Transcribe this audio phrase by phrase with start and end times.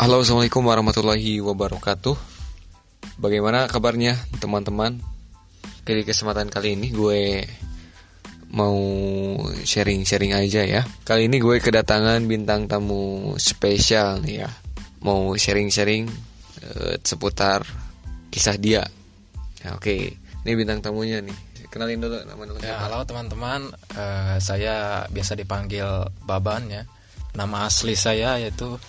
[0.00, 2.16] Halo assalamualaikum warahmatullahi wabarakatuh.
[3.20, 4.96] Bagaimana kabarnya teman-teman?
[5.84, 7.44] Oke, Di kesempatan kali ini gue
[8.56, 8.80] mau
[9.60, 10.88] sharing-sharing aja ya.
[11.04, 14.48] Kali ini gue kedatangan bintang tamu spesial nih ya.
[15.04, 16.08] Mau sharing-sharing
[16.64, 17.60] eh, seputar
[18.32, 18.80] kisah dia.
[19.60, 21.36] Ya, Oke, ini bintang tamunya nih.
[21.68, 22.56] Kenalin dulu nama dulu.
[22.64, 25.84] Ya, halo teman-teman, Eh, saya biasa dipanggil
[26.24, 26.88] Baban ya.
[27.36, 28.80] Nama asli saya yaitu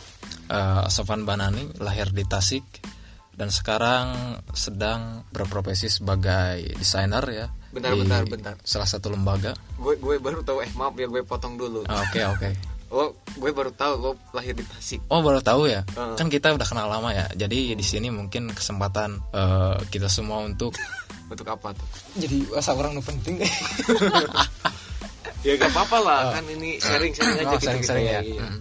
[0.48, 2.64] eh, Sofan Banani, lahir di Tasik
[3.32, 7.48] dan sekarang sedang berprofesi sebagai desainer ya.
[7.72, 8.56] Bentar, di bentar, bentar.
[8.62, 9.56] Salah satu lembaga.
[9.80, 12.50] Gue, gue baru tahu, eh maaf ya gue potong dulu Ah, Oke oke.
[12.92, 15.80] Lo, gue baru tahu lo lahir di Tasik Oh baru tahu ya?
[15.96, 16.12] Ah.
[16.20, 17.24] Kan kita udah kenal lama ya.
[17.32, 20.76] Jadi di sini mungkin kesempatan eh, kita semua untuk
[21.32, 21.88] Untuk apa tuh?
[22.20, 23.40] jadi asa orang nu penting.
[25.42, 28.22] Ya gak apa-apa lah, kan ini sharing-sharing aja Oh, gitu sering-sering ya.
[28.22, 28.46] Iya.
[28.46, 28.60] Mm.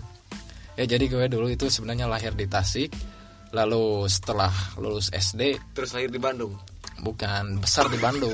[0.81, 2.89] Ya jadi gue dulu itu sebenarnya lahir di Tasik,
[3.53, 4.49] lalu setelah
[4.81, 6.57] lulus SD Terus lahir di Bandung.
[7.01, 8.33] bukan besar di Bandung,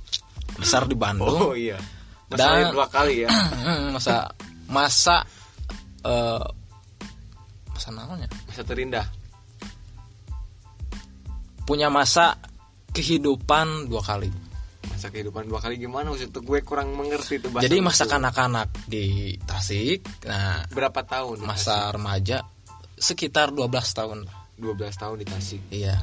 [0.60, 1.52] besar di Oh Bandung.
[1.52, 1.76] iya.
[2.24, 3.28] Masa Dan- lahir dua kali ya.
[3.94, 4.32] masa
[4.64, 5.16] masa
[6.00, 6.44] eh
[7.68, 9.04] masa namanya Masa terindah.
[11.64, 12.36] punya masa
[12.92, 14.28] kehidupan dua kali.
[14.90, 18.12] Masa kehidupan dua kali gimana maksud tuh gue kurang mengerti bahasa Jadi masa itu.
[18.12, 19.04] kanak-kanak di
[19.42, 21.40] Tasik, nah berapa tahun?
[21.42, 22.44] masa remaja
[22.94, 24.18] sekitar 12 tahun.
[24.60, 25.60] 12 tahun di Tasik.
[25.72, 25.96] Iya.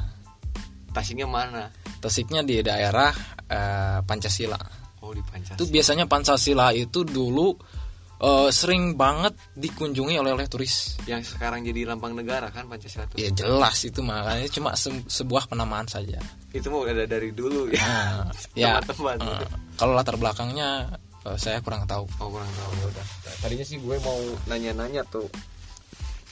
[0.92, 1.72] Tasiknya mana?
[2.04, 3.10] Tasiknya di daerah
[3.48, 4.58] eh, Pancasila.
[5.00, 5.56] Oh di Pancasila.
[5.56, 7.56] Itu biasanya Pancasila itu dulu
[8.22, 10.94] eh, sering banget dikunjungi oleh oleh turis.
[11.04, 13.18] Yang sekarang jadi lambang negara kan Pancasila tuh.
[13.18, 16.22] Ya jelas itu makanya cuma se- sebuah penamaan saja.
[16.50, 17.82] Itu mau ada dari dulu ya.
[17.82, 19.42] Nah, ya Teman-teman.
[19.42, 20.86] eh, kalau latar belakangnya
[21.26, 22.06] eh, saya kurang tahu.
[22.18, 23.06] Oh kurang tahu ya udah.
[23.40, 25.26] Tadinya sih gue mau nanya-nanya tuh.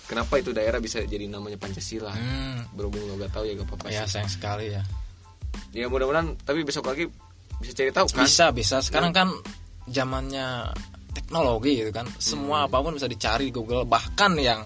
[0.07, 2.11] Kenapa itu daerah bisa jadi namanya Pancasila?
[2.11, 4.83] Hmm, Berhubung lo gak tahu ya gak apa-apa ya sayang sekali ya.
[5.71, 7.07] Ya mudah-mudahan tapi besok lagi
[7.59, 8.27] bisa cari tahu kan?
[8.27, 9.31] Bisa bisa sekarang kan
[9.87, 10.71] zamannya
[11.11, 12.07] teknologi gitu kan.
[12.17, 14.63] Semua apa pun bisa dicari di Google bahkan yang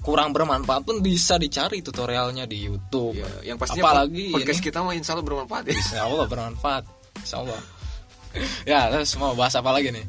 [0.00, 3.18] kurang bermanfaat pun bisa dicari tutorialnya di YouTube.
[3.18, 5.72] Ya, yang pastinya apalagi podcast ini kita mah insya Allah bermanfaat ya.
[5.74, 6.84] Insya Allah bermanfaat
[7.16, 7.60] Insya Allah
[8.70, 10.06] Ya terus mau bahas apa lagi nih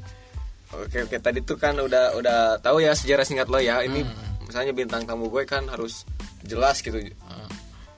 [0.68, 3.82] Oke oke tadi tuh kan udah udah tahu ya sejarah singkat lo ya.
[3.82, 4.46] Ini Hmm.
[4.46, 6.04] misalnya bintang tamu gue kan harus
[6.44, 7.00] jelas gitu.
[7.02, 7.50] Hmm.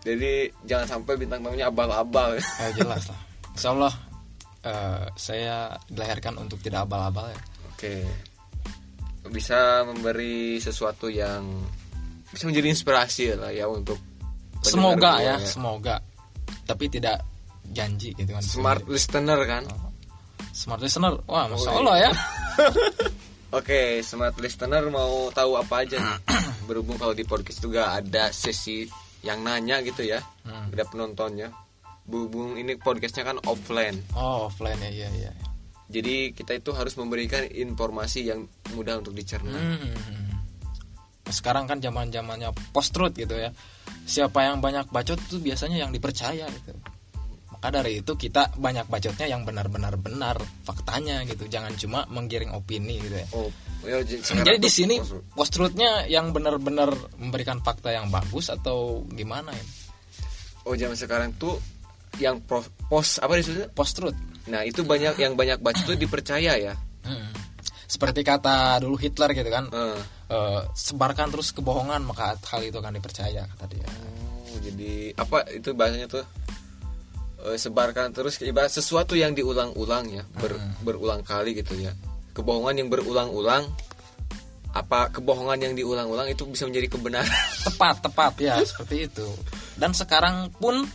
[0.06, 2.40] Jadi jangan sampai bintang tamunya abal-abal.
[2.40, 3.20] Ya jelas lah
[3.52, 3.94] Insya Allah
[4.64, 7.42] eh, Saya dilahirkan untuk tidak abal-abal ya
[7.80, 8.04] Oke.
[9.32, 11.48] Bisa memberi sesuatu yang
[12.28, 13.96] bisa menjadi inspirasi lah ya untuk
[14.60, 15.96] Semoga gue ya Semoga
[16.68, 17.24] Tapi tidak
[17.72, 19.64] janji gitu kan Smart listener kan.
[20.52, 22.12] Smart listener Wah Masya Oh, Allah ya
[23.64, 26.20] Oke, smart listener mau tahu apa aja nih?
[26.70, 28.86] Berhubung kalau di podcast juga ada sesi
[29.26, 30.22] yang nanya gitu ya.
[30.46, 30.70] Hmm.
[30.70, 31.50] Ada penontonnya.
[32.06, 33.98] Berhubung ini podcastnya kan offline.
[34.14, 35.32] Oh offline ya iya iya
[35.90, 38.46] Jadi kita itu harus memberikan informasi yang
[38.78, 39.58] mudah untuk dicerna.
[39.58, 40.30] Hmm.
[41.30, 43.50] Sekarang kan zaman zamannya post truth gitu ya.
[44.06, 46.74] Siapa yang banyak bacot itu biasanya yang dipercaya gitu.
[47.50, 51.50] Maka dari itu kita banyak bacotnya yang benar-benar benar faktanya gitu.
[51.50, 53.28] Jangan cuma menggiring opini gitu ya.
[53.34, 53.50] Oh,
[53.82, 54.00] ya,
[54.46, 54.96] Jadi di sini
[55.34, 59.66] post truthnya yang benar-benar memberikan fakta yang bagus atau gimana ya?
[60.70, 61.58] Oh, zaman sekarang tuh
[62.22, 63.74] yang pro, post apa disebutnya?
[63.74, 64.20] Post truth.
[64.50, 66.74] Nah, itu banyak yang banyak baca tuh dipercaya ya.
[67.06, 67.30] Hmm.
[67.90, 69.70] Seperti kata dulu Hitler gitu kan.
[69.70, 70.00] Eh,
[70.30, 73.90] eh, sebarkan terus kebohongan maka hal itu akan dipercaya kata dia.
[74.50, 76.26] Oh, jadi apa itu bahasanya tuh?
[77.50, 81.94] Eh, sebarkan terus ibarat sesuatu yang diulang-ulang ya, ber- berulang kali gitu ya.
[82.34, 83.66] Kebohongan yang berulang-ulang
[84.70, 87.26] apa kebohongan yang diulang-ulang itu bisa menjadi kebenaran.
[87.66, 89.26] tepat tepat ya seperti itu
[89.82, 90.86] dan sekarang pun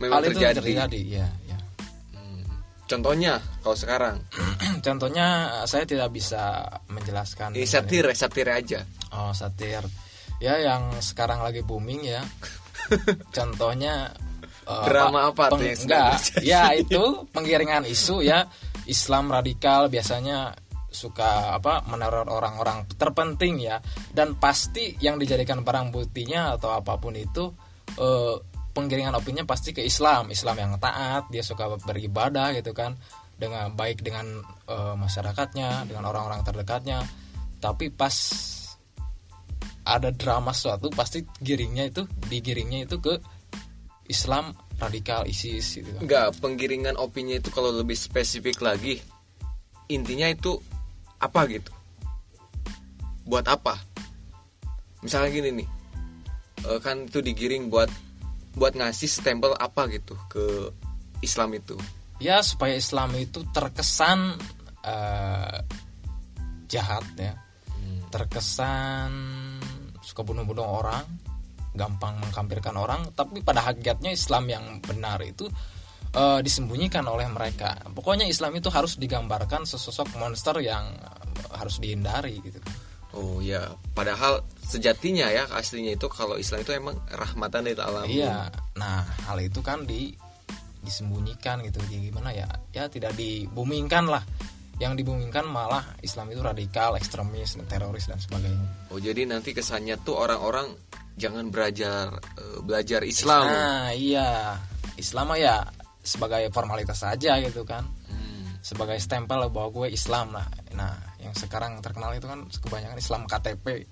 [0.00, 0.58] Memang hal itu terjadi.
[0.64, 1.43] terjadi ya, ya.
[2.84, 4.16] Contohnya kalau sekarang?
[4.86, 7.56] Contohnya saya tidak bisa menjelaskan.
[7.56, 8.84] Ini satir, satir aja.
[9.16, 9.80] oh satir.
[10.42, 12.20] Ya yang sekarang lagi booming ya.
[13.36, 14.12] Contohnya
[14.68, 15.48] eh, Drama apa?
[15.56, 16.14] tuh yang sedang enggak
[16.52, 18.44] ya itu penggiringan isu ya.
[18.84, 20.52] Islam radikal biasanya
[20.92, 23.80] suka apa meneror orang-orang terpenting ya.
[24.12, 27.48] Dan pasti yang dijadikan barang buktinya atau apa pun itu
[27.96, 32.98] eh, penggiringan opininya pasti ke Islam Islam yang taat dia suka beribadah gitu kan
[33.34, 37.06] dengan baik dengan eh, masyarakatnya dengan orang-orang terdekatnya
[37.62, 38.12] tapi pas
[39.84, 43.14] ada drama suatu pasti giringnya itu digiringnya itu ke
[44.08, 46.00] Islam radikal ISIS gitu kan.
[46.04, 49.00] Enggak, penggiringan opini itu kalau lebih spesifik lagi
[49.88, 50.56] intinya itu
[51.20, 51.72] apa gitu?
[53.24, 53.80] Buat apa?
[55.04, 55.68] Misalnya gini nih.
[56.64, 57.92] eh, kan itu digiring buat
[58.54, 60.70] buat ngasih stempel apa gitu ke
[61.22, 61.74] Islam itu?
[62.22, 64.38] Ya supaya Islam itu terkesan
[64.86, 65.58] eh,
[66.70, 67.34] jahat ya.
[68.10, 69.10] Terkesan
[70.00, 71.02] suka bunuh-bunuh orang
[71.74, 75.50] gampang mengkampirkan orang tapi pada hakikatnya Islam yang benar itu
[76.14, 77.74] eh, disembunyikan oleh mereka.
[77.90, 80.94] Pokoknya Islam itu harus digambarkan sesosok monster yang
[81.50, 82.62] harus dihindari gitu.
[83.14, 83.74] Oh ya.
[83.94, 89.38] Padahal sejatinya ya aslinya itu kalau Islam itu emang rahmatan dari alam iya nah hal
[89.44, 90.16] itu kan di
[90.84, 94.20] disembunyikan gitu Jadi gimana ya ya tidak dibumingkan lah
[94.82, 100.18] yang dibumingkan malah Islam itu radikal ekstremis teroris dan sebagainya oh jadi nanti kesannya tuh
[100.18, 100.72] orang-orang
[101.14, 104.58] jangan belajar eh, belajar Islam Nah, iya.
[104.94, 105.62] Islam ya
[106.04, 107.82] sebagai formalitas saja gitu kan.
[108.10, 108.58] Hmm.
[108.62, 110.46] Sebagai stempel bahwa gue Islam lah.
[110.74, 113.86] Nah, yang sekarang terkenal itu kan kebanyakan Islam KTP.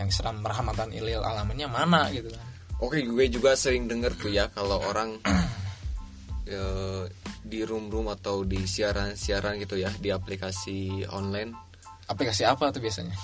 [0.00, 2.44] Yang Islam rahmatan ilil alaminnya mana gitu kan.
[2.80, 5.20] Oke, gue juga sering denger tuh ya kalau orang
[6.48, 7.04] eh,
[7.44, 11.70] di room-room atau di siaran-siaran gitu ya di aplikasi online
[12.10, 13.14] Aplikasi apa tuh biasanya?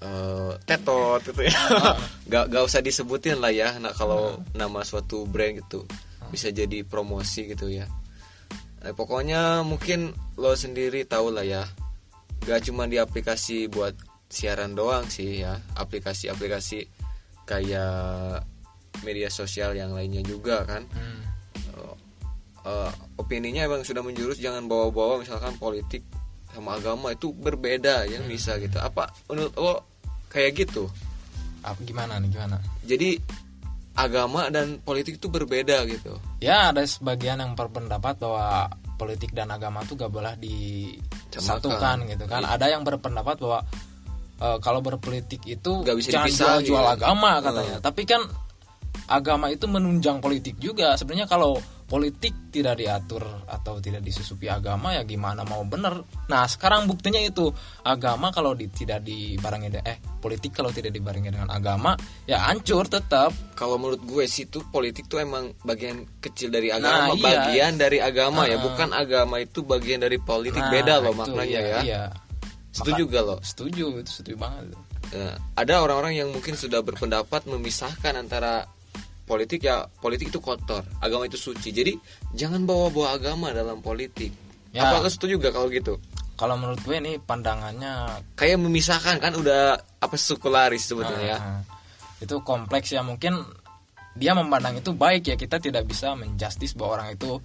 [0.00, 1.54] eh, tetot gitu ya.
[2.32, 3.78] gak, gak usah disebutin lah ya.
[3.78, 5.86] Nah kalau nama suatu brand gitu
[6.34, 7.86] bisa jadi promosi gitu ya.
[8.82, 10.10] Eh, pokoknya mungkin
[10.40, 11.62] lo sendiri tahu lah ya.
[12.42, 13.94] Gak cuma di aplikasi buat
[14.30, 15.58] siaran doang sih ya.
[15.74, 16.86] Aplikasi-aplikasi
[17.44, 18.46] kayak
[19.02, 20.86] media sosial yang lainnya juga kan.
[20.94, 21.20] Hmm.
[21.74, 21.94] Eh,
[22.64, 26.06] eh, opininya emang sudah menjurus jangan bawa-bawa misalkan politik
[26.50, 29.74] sama agama itu berbeda yang bisa gitu apa menurut lo
[30.34, 30.90] kayak gitu
[31.62, 32.58] Apa gimana nih gimana?
[32.82, 33.22] jadi
[33.94, 38.66] agama dan politik itu berbeda gitu Ya ada sebagian yang berpendapat bahwa
[38.98, 42.44] politik dan agama itu gak boleh disatukan gitu kan.
[42.44, 43.60] Ada yang berpendapat bahwa
[44.40, 46.94] eh, kalau berpolitik itu Nggak bisa jangan dipisah jual-jual gitu.
[46.96, 47.76] agama katanya.
[47.78, 48.22] Tapi kan
[49.06, 50.94] agama itu menunjang politik juga.
[50.94, 55.98] Sebenarnya kalau politik tidak diatur atau tidak disusupi agama ya gimana mau bener.
[56.28, 57.50] Nah sekarang buktinya itu
[57.82, 63.34] agama kalau di- tidak dibarengi eh politik kalau tidak dibarengi dengan agama ya hancur tetap.
[63.58, 67.22] kalau menurut gue sih tuh politik tuh emang bagian kecil dari agama Nah, iya.
[67.26, 68.62] bagian dari agama ya Ah.
[68.62, 72.02] bukan agama itu bagian dari politik Nah, beda loh itu, maknanya iya, ya Iya.
[72.70, 73.36] Setuju gak lo?
[73.42, 74.74] Setuju itu setuju banget.
[75.10, 78.66] Nah, ada orang-orang yang mungkin sudah berpendapat memisahkan antara
[79.26, 81.70] politik ya politik itu kotor agama itu suci.
[81.70, 81.94] Jadi
[82.34, 84.30] jangan bawa-bawa agama dalam politik.
[84.70, 84.86] Ya.
[84.86, 85.98] apa lo setuju gak kalau gitu?
[86.38, 91.38] Kalau menurut gue ini pandangannya kayak memisahkan kan udah apa sekularis sebetulnya ya.
[91.38, 91.62] Ah,
[92.22, 93.02] itu kompleks ya.
[93.02, 93.34] Mungkin
[94.14, 95.36] dia memandang itu baik ya.
[95.36, 97.36] Kita tidak bisa menjustis bahwa orang itu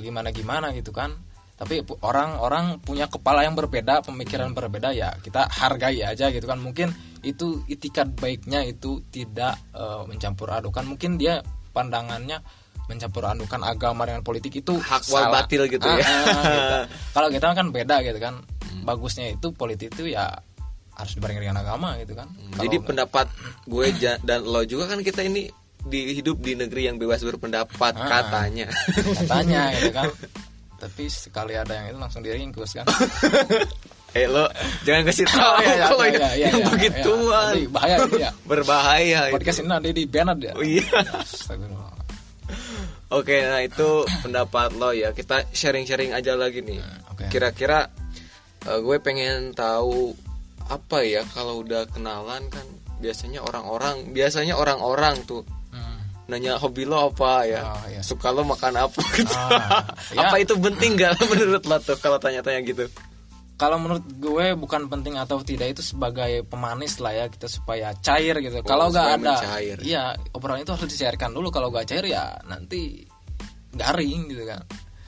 [0.00, 1.10] gimana gimana gitu kan
[1.54, 6.58] tapi orang-orang punya kepala yang berbeda pemikiran berbeda ya kita hargai aja gitu kan.
[6.58, 6.90] Mungkin
[7.22, 10.82] itu itikat baiknya itu tidak eh, mencampur adukan.
[10.84, 11.38] Mungkin dia
[11.70, 12.42] pandangannya
[12.84, 16.04] mencampur adukan agama dengan politik itu Hak wal batil gitu Ah, ya.
[16.04, 16.74] ah, gitu.
[17.16, 18.34] kalau kita kan beda gitu kan.
[18.84, 20.28] Bagusnya itu politik itu ya
[20.94, 22.28] harus dibarengi dengan agama gitu kan.
[22.28, 23.26] Kalau jadi nggak- pendapat
[23.64, 23.86] gue
[24.20, 25.48] dan lo juga kan kita ini
[25.84, 28.08] di hidup di negeri yang bebas berpendapat Ah.
[28.10, 28.66] katanya.
[29.22, 30.08] Katanya gitu kan
[30.76, 32.86] tapi sekali ada yang itu langsung diringkus kan
[34.18, 34.46] eh lo
[34.82, 37.50] jangan kasih tahu Oh, iya, iya, kalau yang, iya, yang iya, begituan.
[37.50, 40.86] Nanti bahaya ya berbahaya podcast ini nanti di banned ya Oh, iya.
[43.10, 45.14] Oke, nah itu pendapat lo ya.
[45.14, 46.82] Kita sharing-sharing aja lagi nih.
[47.10, 47.30] oke.
[47.30, 47.86] Kira-kira
[48.66, 50.10] eh, gue pengen tahu
[50.66, 52.66] apa ya kalau udah kenalan kan
[52.98, 55.53] biasanya orang-orang, biasanya orang-orang tuh Hmm.
[56.24, 58.00] Nanya hobi lo apa ya, Oh, iya.
[58.00, 59.28] suka lo makan apa gitu.
[59.30, 60.24] Ah, ya.
[60.26, 62.86] apa itu penting gak menurut lo tuh kalau tanya-tanya gitu?
[63.54, 68.34] kalau menurut gue bukan penting atau tidak itu sebagai pemanis lah ya kita supaya cair
[68.40, 69.78] gitu kalau nggak ada mencair.
[69.78, 73.06] iya obrolan itu harus dicairkan dulu kalau nggak cair ya nanti
[73.70, 74.58] garing gitu kan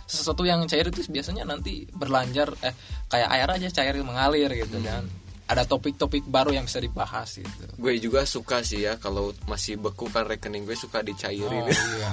[0.07, 2.71] sesuatu yang cair itu biasanya nanti berlanjur eh
[3.07, 4.87] kayak air aja cair mengalir gitu Hmm.
[4.87, 5.03] kan
[5.47, 10.07] ada topik-topik baru yang bisa dibahas gitu Gue juga suka sih ya kalau masih beku
[10.07, 11.63] kan rekening gue suka dicairin.
[11.63, 12.11] oh iya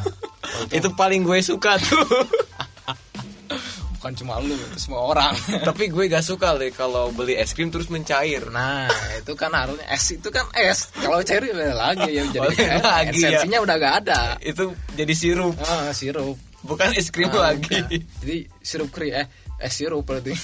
[0.54, 2.06] Oh, itu paling gue suka tuh.
[3.96, 5.32] bukan cuma lu itu semua orang
[5.64, 8.44] Tapi gue gak suka deh kalau beli es krim terus mencair.
[8.50, 8.86] Nah,
[9.16, 10.92] itu kan harusnya es itu kan es.
[10.94, 12.84] Kalau cair ya beda lagi ya jadi Beda es.
[12.84, 13.30] lagi ya.
[13.32, 14.20] esensinya udah gak ada.
[14.38, 16.36] Itu jadi sirup, Ah, sirup.
[16.62, 17.64] bukan es krim Ah, lagi.
[17.80, 18.04] bukan.
[18.20, 19.26] Jadi sirup krim eh
[19.58, 20.36] es sirup berarti.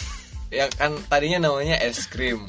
[0.50, 2.40] Ya kan tadinya namanya es krim.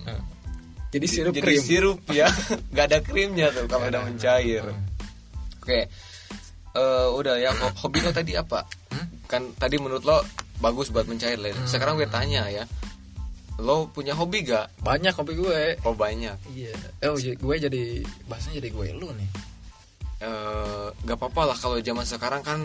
[0.90, 1.62] Jadi sirup Jadi krim.
[1.62, 2.26] sirup ya,
[2.75, 4.64] nggak ada krimnya tuh kalau udah mencair.
[5.62, 5.87] Oke,
[6.70, 7.50] Eh, udah ya.
[7.50, 8.62] ho- Hobi lo tadi apa?
[8.90, 9.06] Hmm?
[9.26, 10.23] Kan tadi menurut lo
[10.59, 11.50] bagus buat mencair lah.
[11.66, 12.62] Sekarang gue tanya ya,
[13.59, 16.73] lo punya hobi gak banyak hobi gue oh banyak iya
[17.04, 17.82] oh j- gue jadi
[18.25, 19.28] bahasanya jadi gue lu nih
[21.04, 22.61] gak apa-apa lah kalau zaman sekarang kan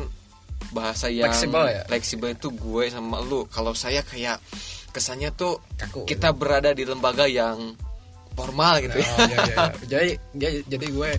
[0.72, 1.82] bahasa yang Fleksibel ya?
[1.84, 4.40] fleksibel itu gue sama lu kalau saya kayak
[4.92, 7.76] kesannya tuh kaku kita berada di lembaga yang
[8.36, 9.08] formal gitu ya.
[9.08, 9.66] Oh, iya, iya, iya.
[9.88, 11.10] jadi dia- jadi gue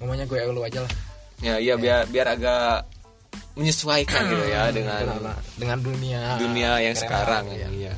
[0.00, 0.92] ngomongnya gue lu aja lah.
[1.38, 2.86] Ya iya biar biar agak
[3.52, 7.68] menyesuaikan gitu ya dengan Benar, dengan dunia dunia yang keren sekarang lah, iya.
[7.70, 7.92] iya.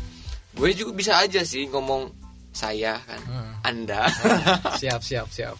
[0.50, 2.10] Gue juga bisa aja sih ngomong
[2.50, 3.50] saya kan Hmm.
[3.62, 4.06] anda.
[4.80, 5.54] Siap siap siap.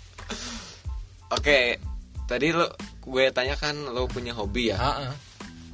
[1.31, 1.79] Oke
[2.25, 2.67] tadi lo
[3.01, 4.79] gue tanya kan lo punya hobi ya?
[4.79, 5.15] Ah, ah.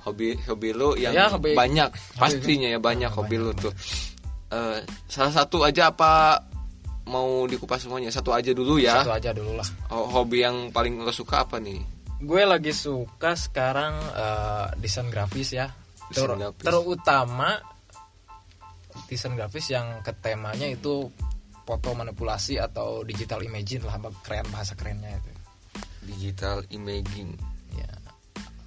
[0.03, 3.73] hobi hobi lu yang Ya, hobi- banyak pastinya ya banyak Ah, hobi banyak, lu tuh
[4.51, 6.43] Eh, salah satu aja apa
[7.07, 10.99] mau dikupas semuanya satu aja dulu ya satu aja dulu lah Ho- hobi yang paling
[10.99, 11.81] lo suka apa nih
[12.19, 15.67] gue lagi suka sekarang eh, desain grafis ya
[16.09, 16.65] Desain Ter- grafis.
[16.65, 17.51] terutama
[19.07, 21.09] desain grafis yang ke temanya itu
[21.63, 25.31] foto manipulasi atau digital imaging lah keren bahasa kerennya itu
[26.05, 27.39] digital imaging
[27.73, 27.91] ya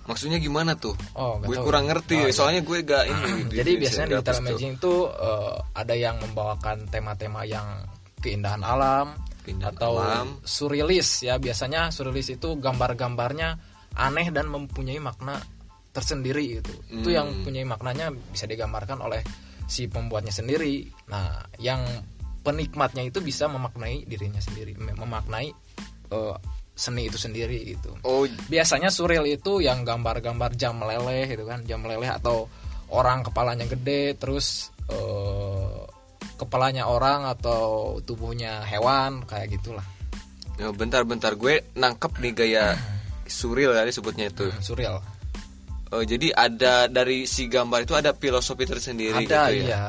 [0.03, 1.63] maksudnya gimana tuh oh gue tahu.
[1.63, 2.33] kurang ngerti Oh, iya.
[2.33, 3.21] soalnya gue gak ini
[3.51, 4.41] di- jadi di biasanya desain digital tuh.
[4.41, 7.67] imaging itu eh, ada yang membawakan tema-tema yang
[8.23, 9.11] keindahan alam
[9.43, 10.39] Keindahan atau alam.
[10.39, 11.35] surrealis ya.
[11.35, 13.49] Biasanya surrealis itu gambar-gambarnya
[13.99, 15.35] aneh dan mempunyai makna
[15.91, 17.05] tersendiri itu Hmm.
[17.05, 19.19] yang punya maknanya bisa digambarkan oleh
[19.67, 20.87] si pembuatnya sendiri.
[21.11, 21.83] Nah yang
[22.41, 25.51] penikmatnya itu bisa memaknai dirinya sendiri mem- memaknai
[26.09, 26.35] eh,
[26.73, 27.93] seni itu sendiri gitu.
[28.01, 28.25] Oh.
[28.49, 32.49] Biasanya surreal itu yang gambar-gambar jam meleleh gitu kan jam meleleh atau
[32.89, 35.79] orang kepalanya gede terus eh,
[36.43, 39.83] kepalanya orang atau tubuhnya hewan kayak gitulah.
[40.59, 41.33] Ya, bentar bentar.
[41.33, 42.65] Gue nangkep nih gaya
[43.27, 44.47] surreal ya disebutnya itu.
[44.51, 44.97] Hmm, surreal
[45.93, 49.65] Oh, jadi ada dari si gambar itu ada filosofi tersendiri ada gitu ya?
[49.69, 49.83] iya.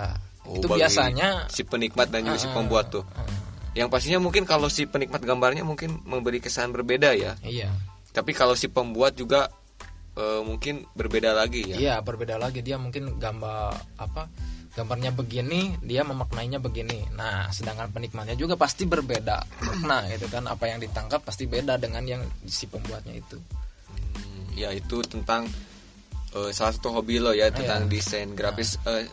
[0.44, 3.08] Oh, itu biasanya si penikmat dan juga si Ah, pembuat tuh.
[3.73, 7.40] Yang pastinya mungkin kalau si penikmat gambarnya mungkin memberi kesan berbeda ya.
[7.40, 7.73] iya.
[8.12, 9.49] Tapi kalau si pembuat juga
[10.14, 11.76] eh, mungkin berbeda lagi ya.
[11.80, 12.61] iya berbeda lagi.
[12.61, 14.28] Dia mungkin gambar apa
[14.74, 19.38] gambarnya begini dia memaknainya begini nah sedangkan penikmatnya juga pasti berbeda
[19.86, 23.38] nah itu kan apa yang ditangkap pasti beda dengan yang si pembuatnya itu
[23.94, 25.46] Hmm, ya itu tentang
[26.34, 27.90] eh, salah satu hobi lo ya tentang Iya.
[27.94, 28.74] desain grafis.
[28.82, 29.06] Eh,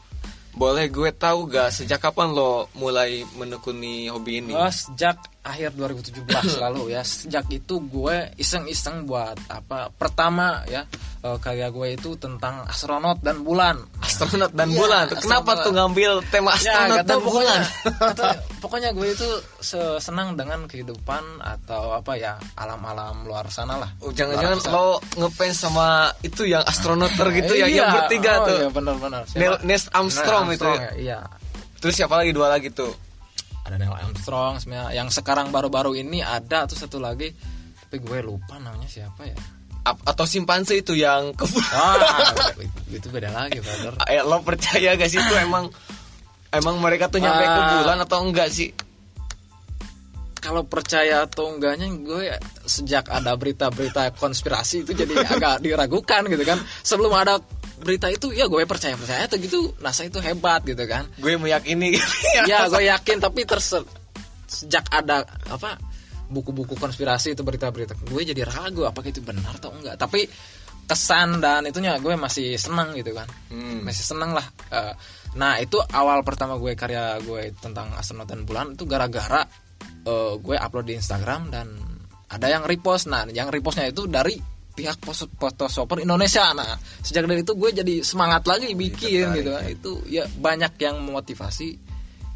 [0.51, 4.51] boleh gue tahu gak sejak kapan lo mulai menekuni hobi ini?
[4.51, 6.21] Oh, sejak akhir 2017
[6.63, 7.01] lalu ya.
[7.01, 9.89] Sejak itu gue iseng-iseng buat apa?
[9.89, 10.85] Pertama ya
[11.21, 13.81] eh, karya gue itu tentang astronot dan bulan.
[14.01, 15.05] Astronot dan Iya, bulan.
[15.11, 15.65] Kenapa astronot.
[15.65, 17.61] tuh ngambil tema astronot nggak dan pokoknya, bulan?
[18.21, 23.89] tahu, pokoknya gue itu se- senang dengan kehidupan atau apa ya alam-alam luar sana lah.
[24.01, 28.57] Oh, jangan-jangan lo ngefans sama itu yang astronoter gitu ya, Iya, yang bertiga oh, tuh.
[28.61, 29.21] Iya, benar-benar.
[29.33, 29.53] Neil,
[29.89, 30.65] Armstrong, Neil itu.
[30.65, 30.85] Armstrong, ya.
[30.85, 31.19] ya, Iya.
[31.81, 32.93] Terus siapa lagi dua lagi tuh?
[33.61, 34.97] Ada Neil Armstrong sebenarnya.
[34.97, 37.29] Yang sekarang baru-baru ini ada tuh satu lagi
[37.81, 39.35] tapi gue lupa namanya siapa ya.
[39.81, 41.97] Ap- atau simpanse itu yang ke ah
[42.95, 43.97] itu beda lagi brother.
[44.05, 45.67] Eh, lo percaya gak sih itu emang
[46.49, 47.69] emang mereka tuh nyampe ke Ah.
[47.79, 48.69] bulan atau enggak sih?
[50.41, 52.33] kalau percaya atau enggaknya gue
[52.65, 56.57] sejak ada berita-berita konspirasi itu jadi agak diragukan gitu kan.
[56.81, 57.37] Sebelum ada
[57.81, 61.09] berita itu ya gue percaya percaya atau gitu NASA itu hebat gitu kan.
[61.17, 62.07] Gue meyakini gitu
[62.45, 62.69] ya.
[62.69, 63.81] Gue yakin tapi terse
[64.45, 65.79] sejak ada apa
[66.31, 69.97] buku-buku konspirasi itu berita-berita gue jadi ragu apakah itu benar atau enggak.
[69.97, 70.29] Tapi
[70.85, 73.27] kesan dan itunya gue masih senang gitu kan.
[73.51, 73.81] Hmm.
[73.83, 74.93] masih senang lah Eh,
[75.35, 79.43] nah itu awal pertama gue karya gue tentang astronot dan bulan itu gara-gara
[80.07, 81.67] eh, gue upload di Instagram dan
[82.31, 83.11] ada yang repost.
[83.11, 84.39] Nah yang repostnya itu dari
[84.81, 84.97] pihak
[85.37, 86.73] fotoshopper Indonesia nah
[87.05, 89.69] sejak dari itu gue jadi semangat lagi bikin tertarik, gitu kan ya.
[89.69, 91.77] itu ya banyak yang memotivasi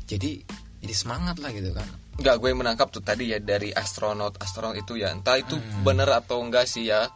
[0.06, 0.46] jadi
[0.86, 4.96] jadi semangat lah gitu kan Enggak, gue menangkap tuh tadi ya dari astronot astronot itu
[4.96, 7.12] ya entah itu bener atau enggak sih ya.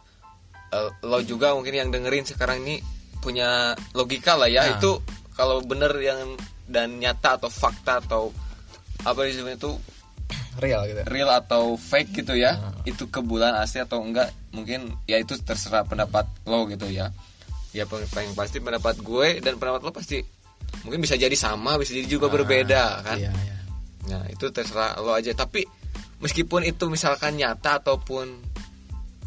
[0.70, 2.84] Eh, lo juga mungkin yang dengerin sekarang ini
[3.24, 4.76] punya logika lah ya Nah.
[4.76, 5.00] itu
[5.32, 6.36] kalau bener yang
[6.68, 8.28] dan nyata atau fakta atau
[9.00, 9.72] apa itu
[10.58, 15.22] real gitu real atau fake gitu ya itu ke bulan asli atau enggak mungkin ya
[15.22, 17.14] itu terserah pendapat lo gitu ya.
[17.70, 20.18] Ya paling pasti pendapat gue dan pendapat lo pasti
[20.82, 23.18] mungkin bisa jadi sama bisa jadi juga berbeda kan?
[23.18, 23.56] iya iya.
[24.10, 25.30] Nah itu terserah lo aja.
[25.38, 25.62] Tapi
[26.18, 28.26] meskipun itu misalkan nyata ataupun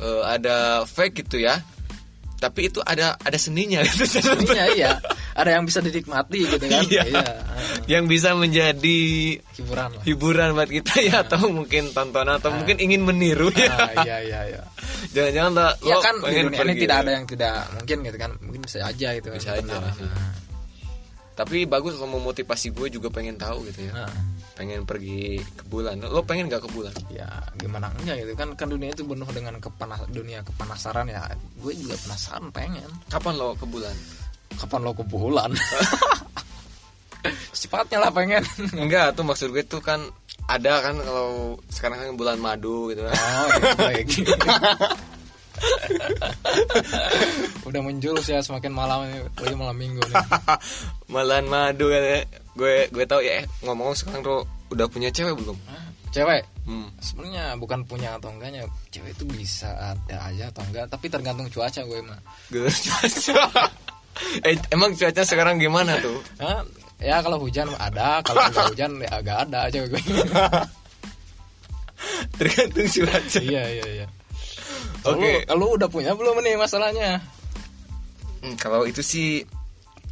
[0.03, 1.56] eh, ada fake gitu ya
[2.43, 3.79] Tapi itu ada ada seninya.
[3.93, 4.03] Gitu.
[4.51, 4.89] Iya iya.
[5.31, 6.83] Ada yang bisa dinikmati gitu kan.
[6.83, 7.03] Iya.
[7.07, 7.27] iya.
[7.88, 9.00] Yang bisa menjadi
[9.55, 10.03] hiburan lah.
[10.03, 11.23] hiburan buat kita ya.
[11.23, 13.71] Atau mungkin tontonan atau mungkin ingin meniru ya.
[13.71, 14.62] Ah, iya iya iya.
[15.15, 18.31] Jangan-jangan lo ya kan di dunia ini tidak ada yang tidak mungkin gitu kan.
[18.43, 19.93] Mungkin bisa aja gitu Bisa aja, benar.
[19.95, 20.03] sih.
[20.03, 20.31] Nah,
[21.33, 24.05] tapi bagus kalau memotivasi gue juga pengen tahu gitu ya.
[24.05, 24.12] Nah,
[24.53, 25.98] pengen pergi ke bulan.
[26.01, 26.93] Lo pengen gak ke bulan?
[27.10, 28.33] Ya gimana enggak gitu.
[28.38, 31.25] Kan kan dunia itu penuh dengan kepanas dunia kepanasaran ya.
[31.60, 32.89] Gue juga penasaran pengen.
[33.10, 33.95] Kapan lo ke bulan?
[34.57, 35.51] Kapan lo ke bulan?
[37.55, 38.43] Secepatnya lah pengen.
[38.77, 40.03] Enggak tuh maksud gue tuh kan
[40.45, 43.15] ada kan kalau sekarang kan bulan madu gitu kan.
[43.15, 44.07] Oh ya, baik
[47.67, 50.15] udah menjurus ya semakin malam ini lagi malam minggu nih
[51.13, 52.20] Malan madu kan ya.
[52.53, 54.41] gue gue tahu ya ngomong sekarang tuh
[54.74, 55.89] udah punya cewek belum Hah?
[56.13, 56.88] cewek hmm.
[57.01, 61.82] sebenarnya bukan punya atau enggaknya cewek itu bisa ada aja atau enggak tapi tergantung cuaca
[61.82, 62.20] gue mah
[62.53, 63.41] cuaca.
[64.48, 66.62] eh emang cuaca sekarang gimana tuh Hah?
[67.01, 70.01] ya kalau hujan ada kalau enggak hujan ya agak ada cewek gue
[72.38, 74.08] tergantung cuaca iya iya iya
[75.03, 75.43] Oke.
[75.51, 77.19] Lu, lu udah punya belum nih masalahnya
[78.43, 79.39] Hmm, kalau itu sih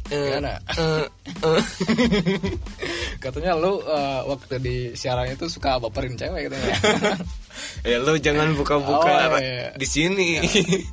[0.08, 0.56] eh, Gimana?
[0.72, 1.04] eh,
[1.44, 1.62] eh.
[3.22, 6.72] katanya lu eh, waktu di siaran itu suka baperin cewek katanya
[7.84, 9.76] ya lo jangan buka-buka Oh, iya.
[9.76, 10.40] di sini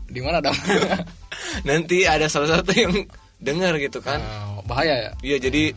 [0.03, 0.55] di mana dong
[1.69, 2.93] nanti ada salah satu yang
[3.39, 5.71] dengar gitu kan Eh, bahaya ya iya jadi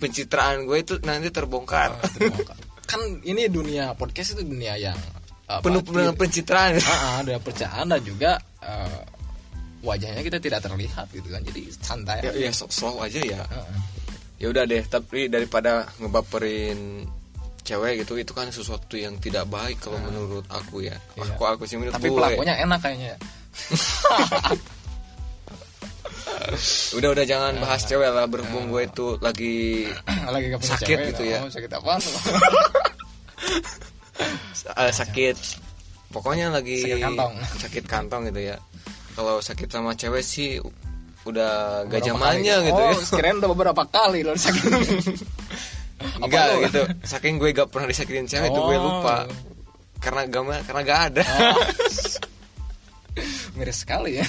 [0.00, 2.00] pencitraan gue itu nanti terbongkar
[2.84, 4.96] kan ini dunia podcast itu dunia yang
[5.44, 6.80] apa, penuh dengan pencitraan.
[6.84, 9.00] Ah, ah, ada percayaan dan juga eh,
[9.84, 11.40] wajahnya kita tidak terlihat gitu kan.
[11.44, 13.40] Jadi santai ya, ya so- slow aja ya.
[13.48, 13.68] Ah.
[14.34, 17.06] ya udah deh tapi daripada ngebaperin
[17.64, 20.96] cewek gitu itu kan sesuatu yang tidak baik kalau menurut aku ya.
[21.16, 21.32] Iya.
[21.32, 22.18] aku aku sih menurut tapi gue.
[22.18, 23.14] pelakunya enak kayaknya.
[23.14, 23.18] Ya.
[26.98, 29.88] udah udah jangan bahas cewek lah berhubung gue itu lagi
[30.34, 31.38] lagi Sakit cewek, gitu oh, ya.
[31.50, 32.00] sakit apaan
[34.80, 35.36] eh, sakit.
[36.10, 37.32] Pokoknya lagi Sakit kantong.
[37.66, 38.56] sakit kantong gitu ya.
[39.14, 40.58] Kalau sakit sama cewek sih
[41.24, 43.00] udah gak zamannya gitu oh, ya.
[43.08, 44.70] sekirain udah beberapa kali lo sakit.
[46.20, 46.82] Enggak gitu.
[47.06, 48.82] Saking gue gak pernah disakitin cewek itu gue Oh.
[49.00, 49.26] lupa.
[50.02, 51.24] Karena gak karena gak ada.
[53.54, 54.26] Miris sekali ya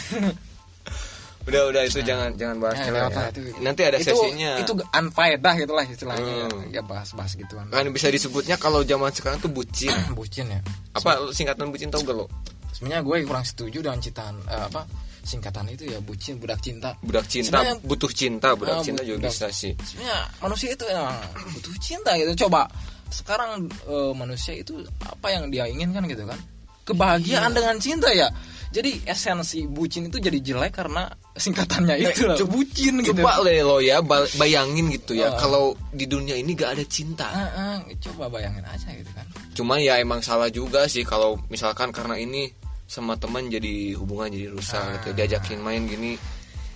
[1.46, 3.26] udah udah itu jangan jangan bahas Ya, cewek ya.
[3.30, 4.52] itu- nanti ada itu, sesinya.
[4.58, 6.74] itu unfaedah gitu lah istilahnya Hmm.
[6.74, 7.70] ya bahas-bahas gituan.
[7.70, 9.94] Kan bisa disebutnya kalau zaman sekarang tuh bucin.
[10.18, 10.60] Bucin ya.
[10.92, 12.26] Apa singkatan bucin tau gak lo?
[12.72, 14.84] Sebenarnya gue kurang setuju dengan citaan eh, apa
[15.22, 16.98] singkatan itu ya bucin budak cinta.
[17.00, 19.74] Budak cinta Sebenarnya- butuh cinta budak Ah, cinta juga budak- bisa sih.
[19.80, 21.18] sebenarnya manusia itu emang
[21.52, 22.32] butuh cinta gitu.
[22.46, 22.66] Coba
[23.08, 23.50] sekarang
[23.86, 26.42] eh, manusia itu apa yang dia inginkan gitu kan?
[26.84, 27.58] Kebahagiaan Iya.
[27.58, 28.30] dengan cinta ya
[28.76, 32.28] jadi esensi bucin itu jadi jelek karena singkatannya itu.
[32.28, 33.16] lah coba- bucin gitu.
[33.16, 35.32] Coba le lo ya ba- bayangin gitu ya.
[35.32, 35.40] Ah.
[35.40, 37.24] kalau di dunia ini gak ada cinta.
[37.26, 39.24] Ah, ah, coba bayangin aja gitu kan.
[39.56, 42.52] Cuma ya emang salah juga sih kalau misalkan karena ini
[42.86, 44.92] sama teman jadi hubungan jadi rusak Ah.
[45.00, 45.16] gitu.
[45.16, 46.20] Diajakin main gini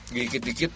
[0.10, 0.72] dikit-dikit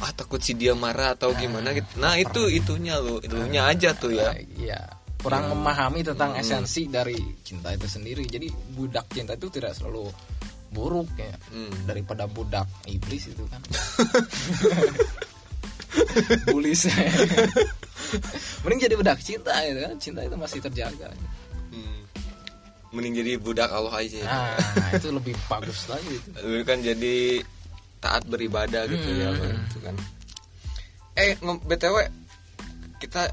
[0.00, 1.86] ah takut si dia marah atau gimana gitu.
[1.96, 4.32] Nah itu itunya lo, itunya aja tuh ya.
[4.32, 4.80] Ah, iya
[5.24, 10.12] kurang memahami tentang esensi dari cinta itu sendiri jadi budak cinta itu tidak selalu
[10.68, 11.72] buruk ya Hmm.
[11.84, 13.62] daripada budak iblis itu kan
[16.50, 16.80] bulis
[18.62, 21.08] mending jadi budak cinta gitu kan cinta itu masih terjaga
[21.74, 22.00] Hmm.
[22.92, 24.14] Mending jadi budak Allah aja.
[24.14, 24.30] ya.
[24.78, 27.42] nah itu lebih bagus lagi itu Lu kan jadi
[27.98, 29.58] taat beribadah gitu ya Hmm.
[29.66, 29.94] gitu kan.
[31.14, 31.96] Eh BTW
[33.00, 33.26] kita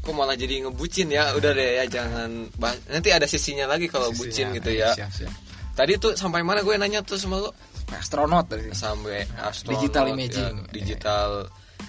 [0.00, 4.08] kok malah jadi ngebucin ya udah deh ya jangan bahas nanti ada sisinya lagi kalau
[4.16, 5.32] bucin Sisinya, gitu eh, ya siap, siap.
[5.70, 7.50] Tadi tuh sampai mana gue nanya tuh sama lo?
[7.90, 10.54] astronot tadi Sampai astronot, Digital ya, imaging.
[10.70, 11.30] digital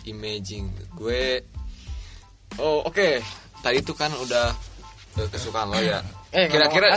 [0.05, 0.65] imaging.
[0.93, 1.43] Gue
[2.57, 3.21] Oh, oke.
[3.63, 4.51] Tadi tuh kan udah
[5.29, 5.99] kesukaan lo ya.
[6.35, 6.95] eh kira-kira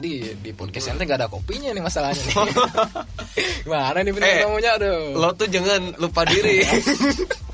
[0.00, 2.34] di di podcast ente gak ada kopinya nih masalahnya nih
[3.68, 6.64] gimana nih Eh, bintang tamunya aduh lo tuh jangan lupa diri.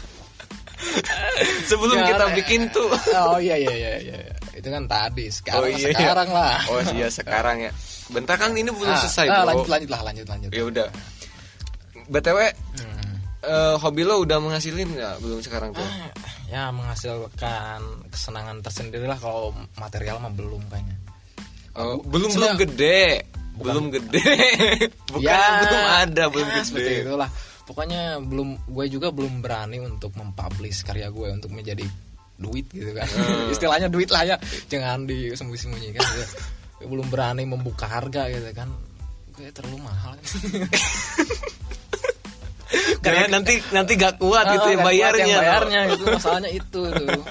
[1.67, 2.89] Sebelum Jangan, kita bikin tuh.
[3.15, 4.19] oh iya iya iya iya
[4.53, 5.89] itu kan tadi sekarang oh iya.
[5.91, 7.73] sekarang lah Oh iya sekarang ya.
[8.07, 10.89] Bentar kan ini belum Ah, selesai ah, lanjut lanjut lah lanjut lanjut Ya udah.
[12.07, 12.39] BTW
[12.77, 13.15] Hmm.
[13.43, 15.83] eh, hobi lo udah menghasilin nggak belum sekarang tuh?
[15.83, 16.11] Ah,
[16.47, 20.97] ya menghasilkan kesenangan tersendiri lah kalau material mah belum kayaknya
[21.75, 23.29] Oh, belum belum gede.
[23.55, 24.25] Belum gede.
[25.12, 27.05] Bukan Ya, belum ada, belum ya, seperti gede.
[27.05, 27.29] itulah
[27.66, 31.85] pokoknya belum gue juga belum berani untuk mempublish karya gue untuk menjadi
[32.38, 33.07] duit gitu kan.
[33.11, 33.50] Hmm.
[33.55, 34.37] istilahnya duit lah ya.
[34.70, 36.24] Jangan disembunyi-sembunyikan gitu.
[36.87, 38.70] belum berani membuka harga gitu kan.
[39.35, 40.14] Gue terlalu mahal.
[43.05, 45.22] Karena nanti nanti gak kuat gitu ya nggak kuat bayarnya.
[45.22, 47.22] yang bayarnya itu masalahnya itu tuh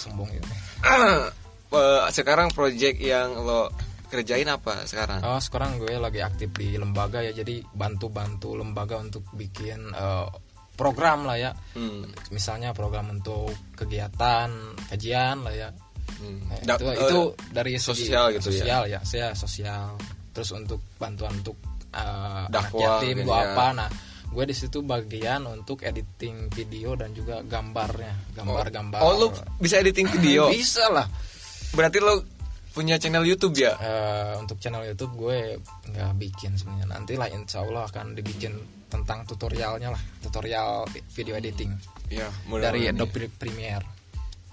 [0.00, 0.48] sombong gitu
[1.72, 3.72] Eh, sekarang project yang lo
[4.12, 5.24] kerjain apa sekarang?
[5.24, 10.28] Oh sekarang gue lagi aktif di lembaga ya jadi bantu-bantu lembaga untuk bikin eh,
[10.72, 12.04] program lah ya Hmm.
[12.28, 14.48] misalnya program untuk kegiatan
[14.86, 15.70] kajian lah ya
[16.12, 16.38] Hmm.
[16.46, 17.20] Nah, Da- itu eh, itu
[17.50, 18.54] dari segi sosial gitu ya?
[18.54, 19.98] sosial ya saya sosial
[20.30, 21.58] terus untuk bantuan untuk
[21.90, 23.46] uh, anak Dakwah yatim gitu gua ya.
[23.48, 23.88] apa nah
[24.28, 29.26] gue di situ bagian untuk editing video dan juga gambarnya gambar-gambar Oh, lu
[29.58, 30.46] bisa editing video.
[30.48, 31.04] bisa lah
[31.70, 32.22] Berarti lo
[32.72, 33.72] punya channel YouTube ya?
[33.74, 38.56] Eh, untuk channel YouTube gue nggak bikin sebenarnya nanti lah insya Allah akan dibikin
[38.88, 41.72] tentang tutorialnya lah tutorial video editing
[42.08, 44.00] Iya, dari Adobe Premiere ya.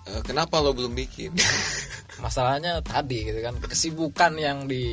[0.10, 1.36] Eh, kenapa lo belum bikin?
[2.20, 4.84] masalahnya tadi gitu kan kesibukan yang di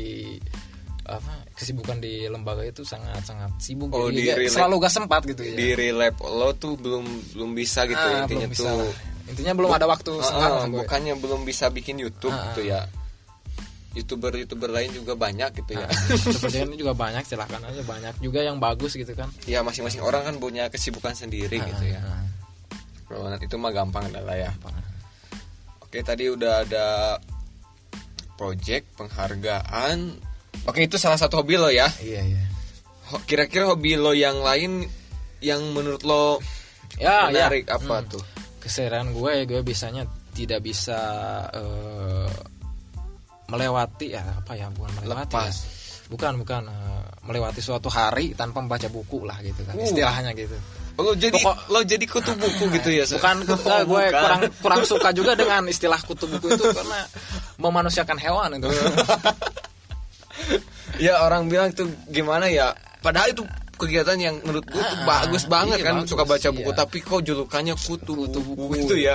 [1.03, 5.23] apa kesibukan di lembaga itu sangat sangat sibuk Oh, jadi di ya selalu gak sempat
[5.23, 8.79] gitu ya Di relap lo tuh belum belum bisa gitu Ah, intinya belum bisa tuh.
[8.83, 8.95] lah.
[9.27, 10.83] intinya belum ada waktu lah gue.
[10.83, 12.83] bukannya belum bisa bikin YouTube Ah, gitu ya.
[13.97, 15.89] YouTuber-YouTuber lain juga banyak gitu ya.
[16.13, 20.23] Seperti ini juga banyak silahkan aja banyak juga yang bagus gitu kan ya masing-masing orang
[20.23, 21.99] kan punya kesibukan sendiri gitu ya.
[21.99, 22.23] Ah,
[23.07, 24.53] Kalau nanti itu mah gampang adalah ya.
[24.63, 24.85] ah.
[25.81, 27.17] Oke, tadi udah ada
[28.35, 30.19] project penghargaan.
[30.67, 31.87] Oke, itu salah satu hobi lo ya.
[31.99, 32.45] iya iya
[33.23, 34.83] Kira-kira hobi lo yang lain
[35.39, 36.43] yang menurut lo
[36.97, 38.09] ya ya menarik apa Hmm.
[38.11, 38.25] tuh?
[38.59, 40.05] keseharian gue gue biasanya
[40.35, 40.99] tidak bisa
[41.55, 42.27] eh,
[43.47, 45.55] melewati ya apa ya bukan melewati Lepas.
[45.55, 45.65] ya.
[46.07, 49.83] bukan bukan eh, melewati suatu hari tanpa membaca buku lah gitu kan Uh.
[49.83, 50.55] istilahnya gitu
[50.97, 53.05] Lo jadi Pokok- lo jadi kutu buku gitu ya?
[53.05, 53.21] Sa?
[53.21, 54.11] bukan Oh, eh, gue bukan.
[54.17, 57.05] kurang kurang suka juga dengan istilah kutu buku itu karena
[57.59, 58.69] memanusiakan hewan itu
[60.99, 62.73] ya orang bilang tuh gimana ya?
[62.99, 63.45] Padahal itu
[63.77, 66.75] kegiatan yang menurut gue tuh Ah, bagus banget iya, kan bagus, suka baca buku iya.
[66.75, 69.15] tapi kok julukannya kutu, kutu buku, buku itu ya.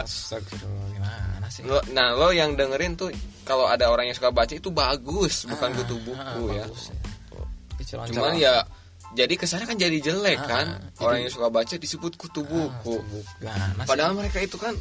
[1.92, 3.10] Nah lo yang dengerin tuh
[3.42, 6.66] kalau ada orang yang suka baca itu bagus bukan Ah, kutu ah, buku ya.
[6.66, 6.98] bagus ya.
[8.08, 8.62] Cuman ya
[9.12, 12.96] jadi kesannya kan jadi jelek Ah, kan jadi- orang yang suka baca disebut kutu buku.
[13.42, 13.90] Gimana sih?
[13.90, 14.72] Padahal mereka itu kan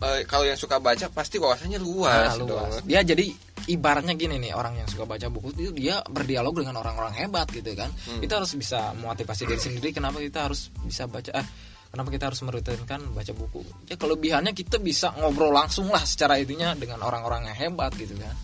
[0.00, 2.32] eh, kalau yang suka baca pasti wawasannya Ah, luas.
[2.38, 2.80] luas.
[2.80, 2.86] dong.
[2.86, 3.26] Dia jadi
[3.68, 7.72] ibaratnya gini nih orang yang suka baca buku itu dia berdialog dengan orang-orang hebat gitu
[7.74, 7.92] kan.
[8.06, 8.20] Hmm.
[8.20, 11.46] Kita harus bisa memotivasi diri sendiri kenapa kita harus bisa baca eh
[11.90, 13.60] kenapa kita harus merutinkan baca buku.
[13.90, 18.34] Ya kelebihannya kita bisa ngobrol langsung lah secara itunya dengan orang-orang yang hebat gitu kan.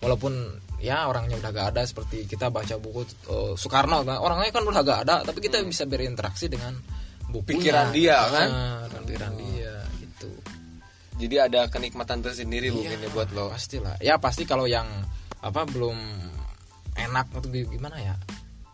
[0.00, 0.32] Walaupun
[0.80, 4.80] ya orangnya udah gak ada seperti kita baca buku eh, Soekarno kan orangnya kan udah
[4.80, 6.72] gak ada tapi kita bisa berinteraksi dengan
[7.28, 7.44] bukunya.
[7.44, 7.60] Hmm.
[7.60, 8.48] Pikiran dia, kan?
[8.48, 10.30] Ah, dengan pikiran dia gitu.
[11.20, 13.52] Jadi ada kenikmatan tersendiri Iya, mungkin ya buat lo.
[13.52, 14.88] pastilah ya pasti kalau yang
[15.44, 15.96] apa belum
[16.96, 18.16] enak atau gimana ya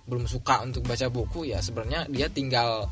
[0.07, 2.87] belum suka untuk baca buku ya sebenarnya dia tinggal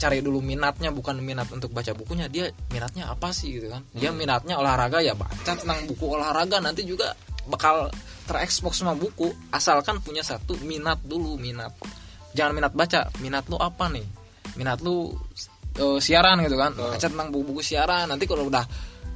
[0.00, 3.84] cari dulu minatnya bukan minat untuk baca bukunya dia minatnya apa sih gitu kan?
[3.92, 7.12] Dia minatnya olahraga ya baca tentang buku olahraga nanti juga
[7.44, 7.92] bakal
[8.24, 11.76] terekspos sama buku asalkan punya satu minat dulu minat.
[12.32, 14.06] Jangan minat baca minat lu apa nih?
[14.56, 15.12] Minat lu
[15.76, 16.72] eh, siaran gitu kan?
[16.72, 18.64] Baca tentang buku-buku siaran nanti kalau udah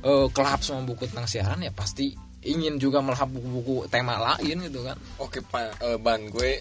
[0.05, 2.12] eh, kelahap sama buku tentang siaran ya pasti
[2.44, 5.01] ingin juga melahap buku-buku tema lain gitu kan?
[5.16, 6.61] Oke pak eh, ban gue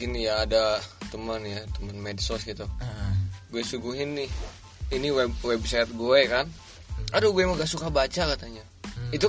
[0.00, 0.80] gini ya ada
[1.12, 2.64] teman ya teman medsos gitu.
[2.80, 3.21] Nah,
[3.52, 4.28] Gue suguhin nih
[4.90, 6.48] ini web website gue kan.
[7.12, 8.64] Aduh gue emang gak suka baca katanya.
[8.82, 9.12] Hmm.
[9.12, 9.28] Itu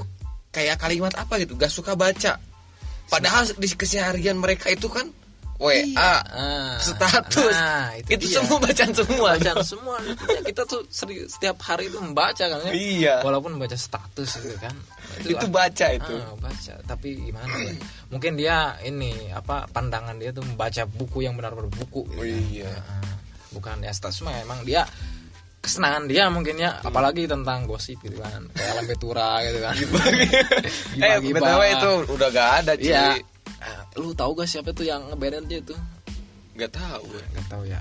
[0.49, 2.39] kayak kalimat apa gitu gak suka baca.
[3.05, 5.11] Padahal di keseharian mereka itu kan
[5.53, 8.41] WA, ah, status, nah, itu, dia.
[8.41, 9.27] semua bacaan semua.
[9.37, 13.15] bacaan semua Ya, kita tuh seri- setiap hari itu membaca kan ya Iya.
[13.21, 14.73] walaupun baca status gitu kan
[15.21, 16.13] Itu baca itu.
[16.19, 17.73] Ah, baca tapi gimana ya
[18.09, 22.43] mungkin dia ini apa pandangan dia tuh membaca buku yang benar-benar buku gitu Oh, kan.
[22.49, 22.71] iya.
[22.73, 23.12] Ah,
[23.53, 24.83] bukan ya status mah emang dia
[25.59, 28.43] kesenangan dia mungkin ya apalagi tentang gosip gitu kan.
[28.51, 29.75] Kayak lambe tura gitu kan.
[30.99, 31.39] Eh Gibah-gibah.
[31.39, 32.85] btw itu udah gak ada cuy.
[32.85, 33.15] iya.
[33.63, 35.79] Ah, lu tahu gak siapa tuh yang ngebanin dia tuh?
[36.53, 37.07] Gak tahu.
[37.07, 37.23] Gue.
[37.31, 37.79] nggak tahu ya.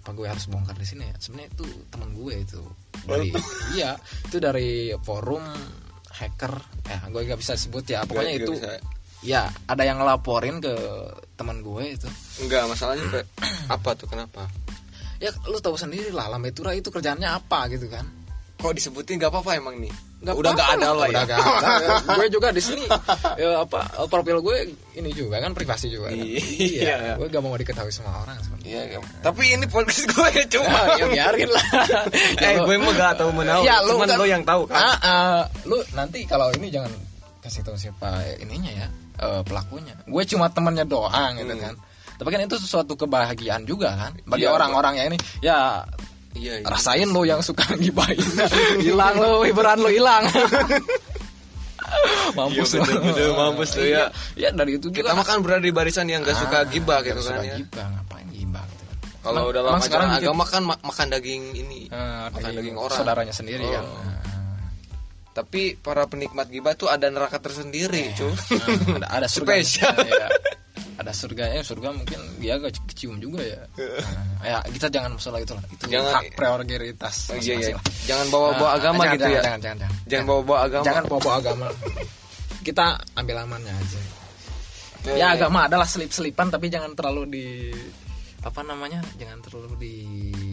[0.00, 1.14] Apa gue harus bongkar di sini ya?
[1.20, 2.60] Sebenarnya itu teman gue itu.
[3.04, 3.28] Dari
[3.76, 3.92] iya
[4.24, 5.44] itu dari forum
[6.08, 6.54] hacker.
[6.88, 8.08] Ya gue nggak bisa sebut ya.
[8.08, 8.70] Pokoknya Nggak- itu bisa.
[9.20, 10.72] ya ada yang ngelaporin ke
[11.36, 12.08] teman gue itu.
[12.40, 13.04] Enggak masalahnya
[13.68, 14.48] apa tuh kenapa?
[15.18, 18.06] Ya lu tahu sendiri lah lambe tura itu kerjaannya apa gitu kan
[18.58, 19.86] Kok disebutin gak apa-apa emang nih?
[20.18, 21.26] Nggak udah apa-apa gak ada lah udah ya.
[21.30, 21.88] nggak ada ya.
[22.10, 22.84] gue juga di sini
[23.38, 24.56] ya apa profil gue
[24.98, 26.18] ini juga kan privasi juga kan.
[26.18, 27.14] Iya.
[27.14, 28.98] gue gak mau diketahui semua orang sebenarnya Iya, iya.
[29.22, 30.80] Tapi ini podcast gue cuma.
[30.92, 31.66] ya biarin lah
[32.42, 33.62] eh, gue mah gak tahu menau.
[33.62, 34.74] Ya, lu Cuman kan- lo yang tahu kan.
[34.74, 36.90] Ah, ah, lu nanti kalau ini jangan
[37.38, 38.10] kasih tahu siapa
[38.42, 38.86] ininya ya
[39.22, 39.94] eh, pelakunya.
[40.02, 41.62] Gue cuma temennya doang gitu Hmm.
[41.62, 41.74] kan.
[42.18, 45.18] Tapi kan itu sesuatu kebahagiaan juga kan bagi Iya, orang-orang yang ini.
[45.38, 45.86] Ya
[46.34, 46.66] Iya, iya.
[46.66, 48.18] rasain lo yang suka gibahin.
[48.84, 50.26] hilang lo, hiburan lo hilang.
[52.34, 54.04] mampus Iya, betul, betul, mampus lu, ya.
[54.34, 57.00] Ya dari itu Kita juga mah kan berada di barisan yang gak suka Ah, gibah
[57.00, 57.56] nggak gitu suka kan ya.
[57.56, 58.96] gibah, ngapain gibah gitu kan.
[59.20, 60.18] Kalau dalam emang sekarang gitu?
[60.20, 62.94] agama kan ma- makan daging ini, Eh, makan daging orang.
[62.94, 63.72] saudaranya sendiri Oh.
[63.72, 63.86] kan
[65.30, 68.34] Tapi para penikmat gibah tuh ada neraka tersendiri, cuy.
[68.52, 68.66] Nah,
[68.98, 69.94] ada ada surga Spesial.
[69.96, 70.26] Iya.
[70.98, 73.62] Ada surganya surga mungkin dia agak kecium juga ya.
[74.42, 77.78] Nah, ya kita jangan masalah itu lah itu Jangan- hak prioritas Oh, iya, iya.
[78.04, 79.42] Jangan bawa-bawa Nah, agama jangan, gitu jangan, ya.
[79.42, 79.96] jangan jangan jangan.
[80.10, 80.84] Jangan bawa-bawa agama.
[80.84, 81.66] jangan bawa agama.
[82.58, 84.00] Kita ambil amannya aja.
[85.06, 87.46] Eh, ya agama adalah selip-selipan tapi jangan terlalu di
[88.38, 89.94] apa namanya jangan terlalu di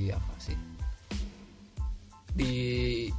[0.10, 0.58] apa sih
[2.30, 2.54] di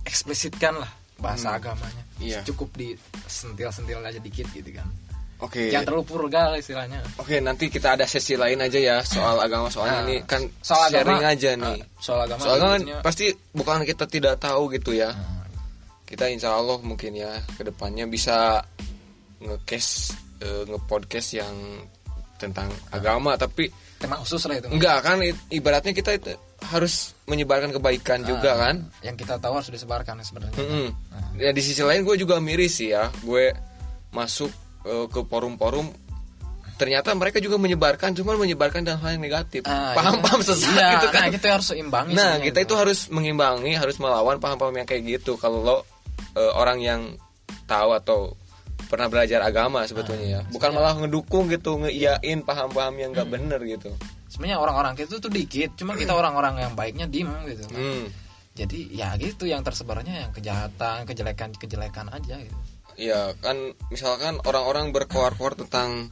[0.03, 2.05] eksplisitkan lah bahasa agamanya.
[2.17, 2.41] Iya.
[2.47, 4.89] cukup di sentil-sentil aja dikit gitu kan
[5.39, 5.69] Oke.
[5.69, 9.69] jangan terlalu purga lah istilahnya Oke, nanti kita ada sesi lain aja ya soal agama
[9.69, 11.77] soalnya Nah, ini kan soal sharing agama, aja nih.
[11.77, 15.11] eh, soal agama Soalnya kan pasti bukan kita tidak tahu gitu ya.
[15.11, 15.45] Nah,
[16.03, 18.63] Kita insya Allah mungkin ya ke depannya bisa
[19.39, 21.55] nge-case eh, nge-podcast yang
[22.37, 25.17] tentang agama tapi tema khusus lah itu enggak kan
[25.49, 28.77] ibaratnya kita itu harus menyebarkan kebaikan juga Ah, kan.
[29.01, 30.89] yang kita tahu harus disebarkan sebenarnya Mm-mm.
[31.37, 33.13] Ya di sisi lain gue juga miris sih ya.
[33.21, 33.53] Gue
[34.11, 34.49] masuk
[34.87, 35.91] eh, ke forum-forum
[36.77, 39.65] ternyata mereka juga menyebarkan cuman menyebarkan dalam hal yang negatif.
[39.65, 41.21] Ah, Paham-paham itu- sesat iya, gitu kan.
[41.23, 45.35] nah, kita harus seimbangi Nah, kita itu harus mengimbangi, harus melawan paham-paham yang kayak gitu.
[45.37, 45.77] Kalau lo
[46.37, 47.01] eh, orang yang
[47.65, 48.37] tahu atau
[48.87, 53.19] pernah belajar agama sebetulnya ya, bukan malah ngedukung gitu, ngeiyain paham-paham yang Hmm.
[53.19, 53.91] gak bener gitu.
[54.29, 58.05] sebenarnya orang-orang itu tuh dikit cuma kita orang-orang yang baiknya diem gitu Hmm.
[58.53, 62.59] jadi ya gitu yang tersebarnya yang kejahatan kejelekan kejelekan aja gitu
[62.97, 66.09] Ya kan misalkan orang-orang berkoar-koar tentang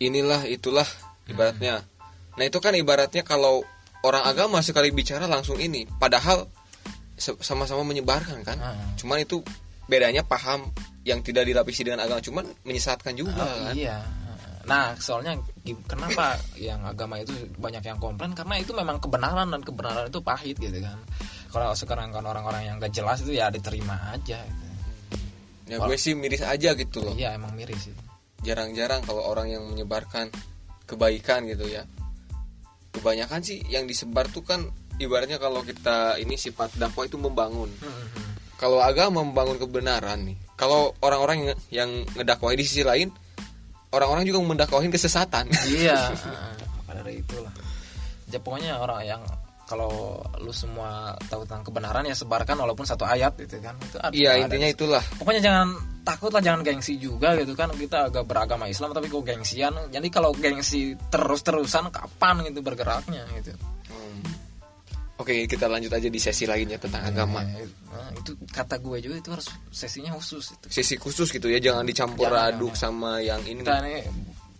[0.00, 0.86] inilah itulah
[1.28, 1.84] ibaratnya.
[2.34, 3.62] Nah itu kan ibaratnya kalau
[4.04, 6.48] orang agama sekali bicara langsung ini, padahal
[7.20, 8.58] sama-sama menyebarkan kan.
[8.58, 8.76] Ah.
[8.96, 9.44] Cuman itu
[9.84, 10.72] bedanya paham
[11.04, 13.76] yang tidak dilapisi dengan agama, cuman menyesatkan juga Oh, kan.
[13.76, 14.00] iya
[14.64, 15.36] nah soalnya
[15.84, 20.56] kenapa yang agama itu banyak yang komplain karena itu memang kebenaran dan kebenaran itu pahit
[20.56, 20.96] gitu kan
[21.52, 24.63] kalau sekarang kan orang-orang yang gak jelas itu ya diterima aja gitu.
[25.64, 27.16] Ya gue sih miris aja gitu loh.
[27.16, 27.94] iya emang miris sih
[28.44, 30.28] Jarang-jarang kalau orang yang menyebarkan
[30.84, 31.88] kebaikan gitu ya.
[32.92, 34.68] Kebanyakan sih yang disebar tuh kan
[35.00, 37.72] ibaratnya kalau kita ini sifat dakwah itu membangun.
[38.54, 43.10] kalau agama membangun kebenaran nih kalau orang-orang yang, yang ngedakwahi di sisi lain
[43.90, 46.10] orang-orang juga mendakwahin kesesatan iya
[46.80, 47.52] maka dari itulah
[48.30, 49.22] ya pokoknya orang yang
[49.64, 53.74] kalau lu semua tahu tentang kebenaran ya sebarkan walaupun satu ayat gitu kan.
[53.80, 54.48] Itu ada- iya ada.
[54.48, 55.02] intinya itulah.
[55.16, 55.68] Pokoknya jangan
[56.04, 57.72] takut lah jangan gengsi juga gitu kan.
[57.72, 59.72] Kita agak beragama Islam tapi kok gengsian?
[59.88, 63.56] Jadi kalau gengsi terus-terusan kapan gitu bergeraknya gitu?
[63.88, 64.20] Hmm.
[65.14, 67.40] oke kita lanjut aja di sesi lainnya tentang agama.
[67.46, 70.66] Eh, nah, itu kata gue juga itu harus sesinya khusus itu.
[70.68, 73.62] Sesi khusus gitu ya jangan dicampur Jangan, aduk sama yang ini.
[73.62, 74.02] Kita ini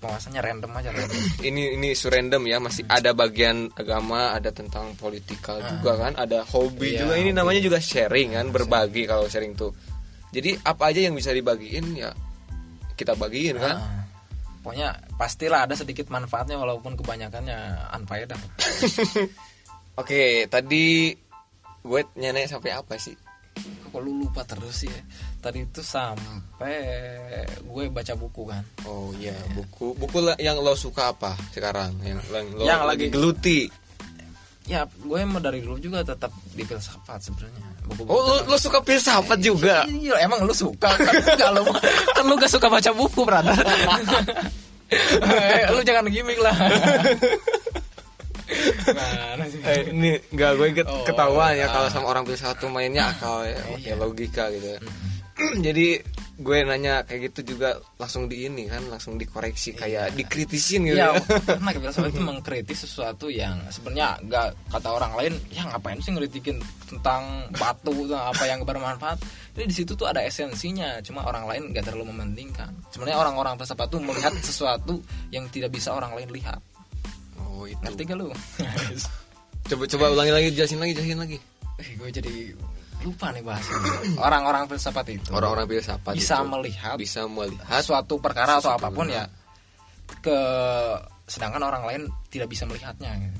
[0.04, 1.18] pembahasannya random aja random.
[1.48, 6.92] ini ini surrendem ya masih ada bagian agama ada tentang politikal juga kan ada hobi
[6.94, 7.14] Iya, juga.
[7.16, 7.40] Ini hobi.
[7.40, 9.72] namanya juga sharing kan berbagi kalau sharing tuh.
[10.30, 12.12] Jadi apa aja yang bisa dibagiin ya
[12.94, 13.76] kita bagiin kan.
[13.80, 14.04] Ah,
[14.60, 17.56] pokoknya pastilah ada sedikit manfaatnya walaupun kebanyakannya
[17.96, 18.38] unfaedah.
[20.00, 21.14] Oke, tadi
[21.80, 23.16] gue nyanyi sampai apa sih?
[23.94, 24.98] kok lu lupa terus sih ya
[25.44, 26.72] tadi itu sampai
[27.62, 31.92] gue baca buku kan Oh iya, buku buku la- yang lo suka apa sekarang?
[32.00, 33.60] Yang, yang lo Yang lagi geluti.
[34.64, 38.80] ya gue mau dari dulu juga tetap di filsafat sebenarnya buku-buku Oh, lo, lo suka
[38.80, 39.84] filsafat juga?
[39.84, 41.62] Iya, emang lu suka kan enggak lu
[42.10, 43.60] kan lu gak suka baca buku, brother.
[44.88, 46.56] Eh, lu jangan gimmick lah.
[49.34, 49.60] Mana sih?
[49.60, 51.70] Eh, ini nggak gue get- Oh, ketahuan ya ah.
[51.70, 53.64] kalau sama orang filsafat tuh mainnya akal ya, Iya.
[53.74, 54.68] pakai logika gitu.
[54.70, 54.78] ya.
[55.66, 55.98] Jadi
[56.34, 60.98] gue nanya kayak gitu juga langsung di ini kan, langsung dikoreksi kayak dikritisin gitu.
[61.04, 61.14] Ya,
[61.46, 66.58] karena filsafat itu mengkritik sesuatu yang sebenarnya enggak kata orang lain, ya ngapain sih ngeritikin
[66.90, 69.18] tentang batu tentang apa yang bermanfaat.
[69.54, 72.70] Jadi di situ tuh ada esensinya, cuma orang lain nggak terlalu mementingkan.
[72.90, 74.98] Sebenarnya orang-orang filsafat tuh melihat sesuatu
[75.30, 76.58] yang tidak bisa orang lain lihat.
[77.38, 77.78] Oh itu.
[77.82, 78.30] Ngerti gak lu?
[79.64, 81.38] Coba coba ulangi lagi, jelasin lagi, jelasin lagi.
[81.80, 82.52] Eh, gue jadi
[83.04, 84.16] lupa nih bahasanya.
[84.16, 89.06] Orang-orang filsafat itu Orang-orang filsafat bisa itu melihat bisa melihat suatu perkara atau apa pun
[89.12, 89.28] ya
[90.24, 90.38] ke
[91.28, 93.38] sedangkan orang lain tidak bisa melihatnya gitu.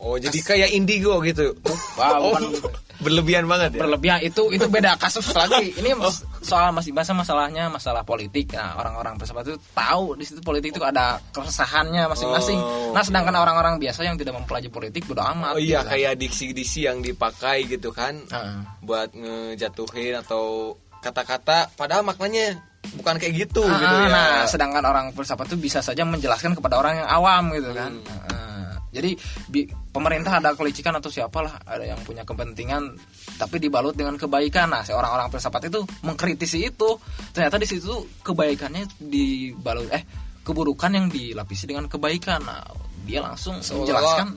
[0.00, 1.52] Oh jadi kayak indigo gitu.
[1.94, 2.56] Wah, Oh, bukan
[2.98, 3.80] berlebihan banget ya.
[3.80, 5.72] berlebihan itu itu beda kasus lagi.
[5.80, 8.48] Ini mas- soal masih bahasa masalahnya masalah politik.
[8.50, 12.56] Nah, orang-orang filsafat itu tahu di situ politik itu ada keresahannya masing-masing.
[12.56, 15.52] Oh, nah, sedangkan orang-orang biasa yang tidak mempelajari politik bodo amat.
[15.52, 15.92] Oh iya gitu kan.
[15.92, 18.56] kayak diksi-diksi yang dipakai gitu kan Heeh.
[18.80, 22.60] buat ngejatuhin atau kata-kata padahal maknanya
[22.94, 24.08] bukan kayak gitu Ah, gitu ya.
[24.08, 27.92] Nah, sedangkan orang filsafat itu bisa saja menjelaskan kepada orang yang awam gitu kan.
[27.96, 28.28] Hmm.
[28.28, 28.59] Ah,
[28.90, 29.14] jadi
[29.46, 32.94] bi- pemerintah ada kelicikan atau siapalah ada yang punya kepentingan
[33.38, 34.70] tapi dibalut dengan kebaikan.
[34.70, 36.98] Nah si orang-orang filsafat itu mengkritisi itu.
[37.30, 40.02] Ternyata di situ kebaikannya dibalut eh
[40.42, 42.42] keburukan yang dilapisi dengan kebaikan.
[42.42, 42.60] Nah
[43.06, 44.34] dia langsung menjelaskan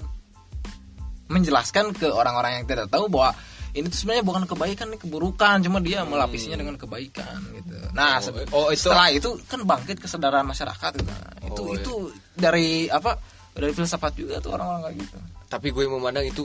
[1.31, 3.33] menjelaskan ke orang-orang yang tidak tahu bahwa
[3.73, 5.57] ini tuh sebenarnya bukan kebaikan ini keburukan.
[5.65, 7.73] Cuma dia melapisinya dengan kebaikan gitu.
[7.97, 8.21] Nah
[8.53, 11.09] Oh, oh, itu- setelah itu kan bangkit kesadaran masyarakat gitu.
[11.09, 11.81] Nah, itu Oh, iya.
[11.81, 11.93] itu
[12.37, 13.17] dari apa
[13.53, 15.17] dari filsafat juga tuh orang-orang kayak gitu
[15.49, 16.43] Tapi gue memandang itu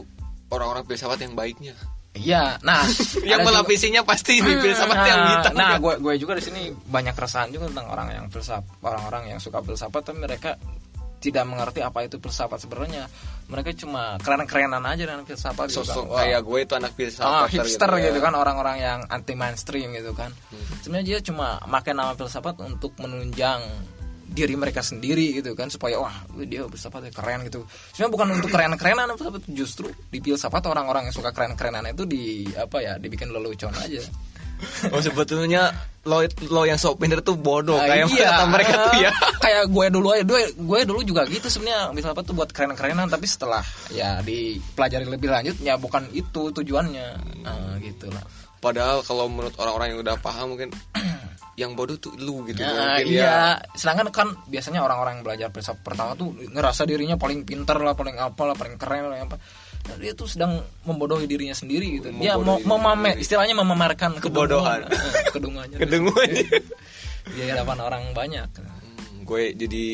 [0.53, 1.75] orang-orang filsafat yang baiknya.
[2.17, 2.83] iya nah
[3.29, 5.53] yang ada juga- melapisinya pasti di filsafat nah, yang hitam.
[5.55, 9.39] nah gue gue juga di sini banyak keresahan juga tentang orang yang filsafat orang-orang yang
[9.39, 10.57] suka filsafat tapi mereka
[11.19, 13.11] tidak mengerti apa itu filsafat sebenarnya
[13.49, 15.95] mereka cuma keren-kerenan aja dengan filsafat gitu kan.
[15.97, 17.33] Sosok kayak gue itu anak filsafat.
[17.33, 18.13] Ah, hipster ya.
[18.13, 20.29] gitu, kan orang-orang yang anti mainstream gitu kan.
[20.53, 20.65] Hmm.
[20.85, 23.65] Sebenarnya dia cuma pakai nama filsafat untuk menunjang
[24.29, 26.13] diri mereka sendiri gitu kan supaya wah
[26.45, 27.65] dia filsafat keren gitu.
[27.91, 32.79] Sebenarnya bukan untuk keren-kerenan filsafat justru di filsafat orang-orang yang suka keren-kerenan itu di apa
[32.79, 34.05] ya dibikin lelucon aja.
[34.91, 35.71] Oh sebetulnya
[36.03, 36.19] lo
[36.51, 38.27] lo yang sok pinter tuh bodoh Ah, kayak iya.
[38.27, 39.11] kata mereka tuh ya.
[39.45, 43.23] kayak gue dulu aja gue gue dulu juga gitu sebenarnya filsafat tuh buat keren-kerenan tapi
[43.25, 47.09] setelah ya dipelajari lebih lanjut ya bukan itu tujuannya
[47.47, 48.27] Ah, gitu lah.
[48.59, 50.75] Padahal kalau menurut orang-orang yang udah paham mungkin
[51.59, 52.63] yang bodoh tuh lu gitu.
[52.63, 53.59] Nah, Mungkin iya.
[53.75, 58.15] Sedangkan kan biasanya orang-orang yang belajar filsafat pertama tuh ngerasa dirinya paling pinter lah, paling
[58.15, 59.37] apa lah, paling keren lah, apa.
[59.91, 62.15] Nah, dia tuh sedang membodohi dirinya sendiri gitu.
[62.15, 64.87] Dia mau memamer, istilahnya memamerkan Kebodohan.
[64.87, 65.19] kedunguan.
[65.19, 65.77] Eh, kedunguannya.
[65.83, 66.29] Kedunguan.
[67.29, 68.49] Di hadapan orang banyak.
[68.55, 69.85] Hmm, gue jadi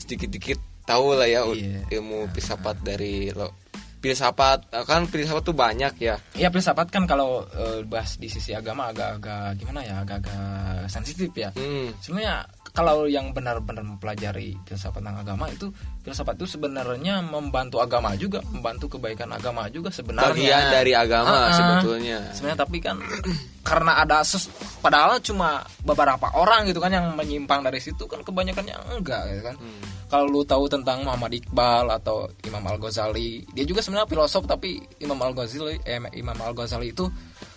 [0.00, 1.86] sedikit-dikit tahu lah ya Iya.
[1.92, 3.61] ilmu filsafat dari lo.
[4.02, 6.18] Filsafat kan filsafat tuh banyak ya.
[6.34, 10.42] Ya filsafat kan kalau eh, bahas di sisi agama agak-agak gimana ya, agak-agak
[10.86, 11.54] sensitif ya.
[11.54, 11.94] Hmm.
[11.96, 15.68] sebenarnya kalau yang benar-benar mempelajari filsafat tentang agama itu
[16.00, 21.42] filsafat itu sebenarnya membantu agama juga membantu kebaikan agama juga sebenarnya Bagian dari agama Ah,
[21.44, 21.52] ah.
[21.52, 22.18] sebetulnya.
[22.32, 22.96] sebenarnya tapi kan
[23.62, 24.48] karena ada ses
[24.80, 29.54] padahal cuma beberapa orang gitu kan yang menyimpang dari situ kan kebanyakannya enggak gitu kan
[29.54, 29.84] Hmm.
[30.12, 34.76] Kalau lu tahu tentang Muhammad Iqbal atau Imam Al Ghazali dia juga sebenarnya filosof tapi
[35.00, 37.08] Imam Al Ghazali eh, Imam Al Ghazali itu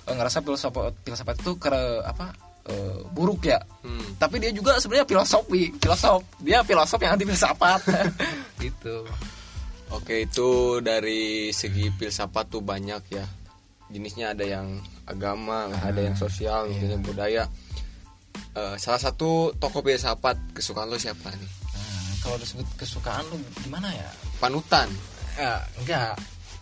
[0.07, 1.67] eh, ngerasa filsafat filsafat itu ke
[2.07, 2.31] apa
[2.71, 4.17] eh, buruk ya Hmm.
[4.17, 7.83] tapi dia juga sebenarnya filosofi filosof dia filosof yang anti filsafat
[8.63, 9.03] gitu
[9.93, 13.21] Oke itu dari segi filsafat tuh banyak ya
[13.93, 17.43] jenisnya ada yang agama, ada yang sosial, mungkin yang budaya.
[18.57, 21.51] Eh, salah satu tokoh filsafat kesukaan lo siapa nih?
[22.25, 24.09] Nah, kalau disebut kesukaan lu gimana ya?
[24.35, 24.89] Panutan.
[25.35, 26.17] ya enggak.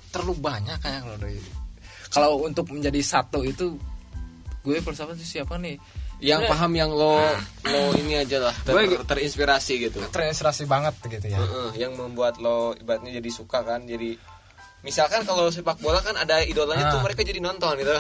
[0.09, 1.39] Terlalu banyak kayak kalau dari
[2.09, 3.79] kalau untuk menjadi satu itu
[4.61, 5.79] gue filsafat itu siapa nih?
[6.19, 7.15] Yang Sebenarnya paham yang lo
[7.63, 9.99] lo ini aja lah ter- Gue- terinspirasi gitu.
[10.07, 11.37] terinspirasi banget gitu ya.
[11.37, 14.15] Heeh, yang membuat lo ibaratnya jadi suka kan jadi
[14.81, 17.03] misalkan kalau sepak bola kan ada idolanya tuh Ah.
[17.03, 17.95] mereka jadi nonton gitu.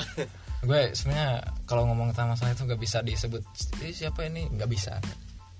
[0.63, 3.43] Gue sebenarnya kalau ngomong tentang masalah itu nggak bisa disebut
[3.79, 4.47] "Eh, siapa ini?
[4.47, 4.93] Nggak bisa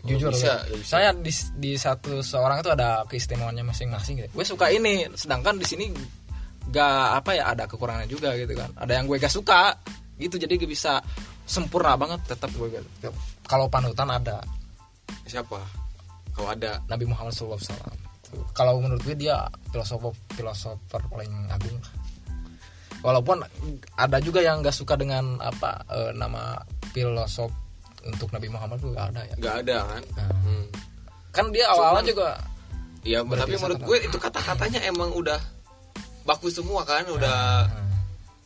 [0.03, 0.83] jujur bisa, gue.
[0.83, 0.99] bisa.
[0.99, 4.29] saya di, di satu seorang itu ada keistimewaannya masing-masing gitu.
[4.35, 5.85] gue suka ini sedangkan di sini
[6.71, 8.71] gak apa ya ada kekurangannya juga gitu kan.
[8.79, 9.75] Ada yang gue gak suka
[10.15, 10.39] gitu.
[10.39, 11.03] Jadi gak bisa
[11.43, 13.15] sempurna banget tetap gue gak-
[13.47, 14.39] kalau panutan ada.
[15.27, 15.59] Siapa?
[16.31, 16.79] Kalau ada.
[16.87, 17.59] Nabi Muhammad SAW
[18.53, 21.77] kalau menurut gue dia filosofer filosofer paling agung.
[23.03, 23.43] Walaupun
[23.99, 26.55] ada juga yang gak suka dengan apa eh, nama
[26.95, 27.51] filosof
[28.05, 30.65] untuk Nabi Muhammad tuh gak ada ya nggak ada kan Nah, Hmm.
[31.31, 32.29] kan dia awalnya juga
[33.03, 35.35] Ya, tapi menurut gue itu kata-katanya emang udah
[36.23, 37.91] bagus semua kan, udah Hmm,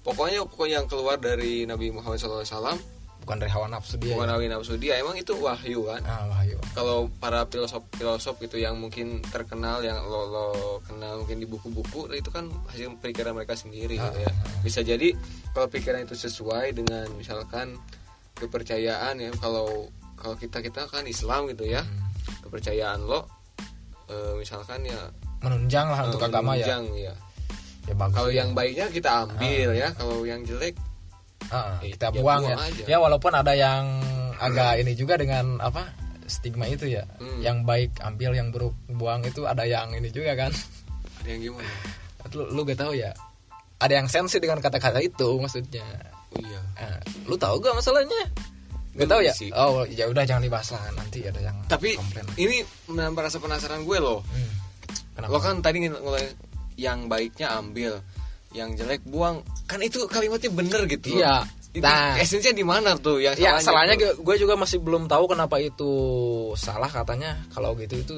[0.01, 2.73] pokoknya pokoknya yang keluar dari Nabi Muhammad SAW
[3.21, 4.33] bukan dari hawa nafsu dia bukan ya.
[4.33, 6.01] Nabi nafsu dia, emang itu wahyu kan.
[6.09, 10.47] ah wahyu Kalau para filosof filosof itu yang mungkin terkenal, yang lo, lo
[10.81, 14.31] kenal mungkin di buku-buku itu kan hasil pikiran mereka sendiri gitu ya.
[14.65, 15.13] Bisa jadi
[15.53, 17.77] kalau pikiran itu sesuai dengan misalkan
[18.37, 22.07] kepercayaan ya, kalau kalau kita kita kan Islam gitu ya, Hmm.
[22.41, 23.25] kepercayaan lo
[24.07, 27.13] eh, misalkan ya menunjang lah untuk eh, agama ya menunjang, ya.
[27.85, 28.41] ya Kalau ya.
[28.41, 30.75] yang baiknya kita ambil ya, kalau yang jelek
[31.47, 32.83] Ah, eh, kita ya buang, buang ya aja.
[32.85, 33.83] ya walaupun ada yang
[34.37, 35.87] agak ini juga dengan apa
[36.25, 37.39] stigma itu ya Hmm.
[37.39, 40.51] yang baik ambil yang buruk buang itu ada yang ini juga kan
[41.19, 41.71] ada yang gimana?
[42.35, 43.15] lu, lu gak tahu ya
[43.77, 45.85] ada yang sensi dengan kata-kata itu maksudnya
[46.41, 46.61] iya.
[46.77, 48.21] Ah, lu tahu gak masalahnya
[48.97, 49.53] gak tahu ya sih.
[49.53, 53.85] oh ya udah jangan dibahas lah nanti ada yang Tapi komplain ini menambah rasa penasaran
[53.85, 54.25] gue loh.
[54.25, 54.51] Hmm.
[55.13, 55.33] Kenapa?
[55.33, 56.25] Lo kan tadi mulai
[56.77, 58.01] yang baiknya ambil,
[58.53, 59.41] yang jelek buang.
[59.65, 61.13] Kan itu kalimatnya bener gitu.
[61.17, 61.45] Iya.
[61.73, 62.17] Itu Nah.
[62.17, 64.01] esensinya di mana tuh yang ya salahnya salahnya tuh?
[64.01, 65.91] gue, gue juga masih belum tahu kenapa itu
[66.57, 68.15] salah katanya kalau gitu itu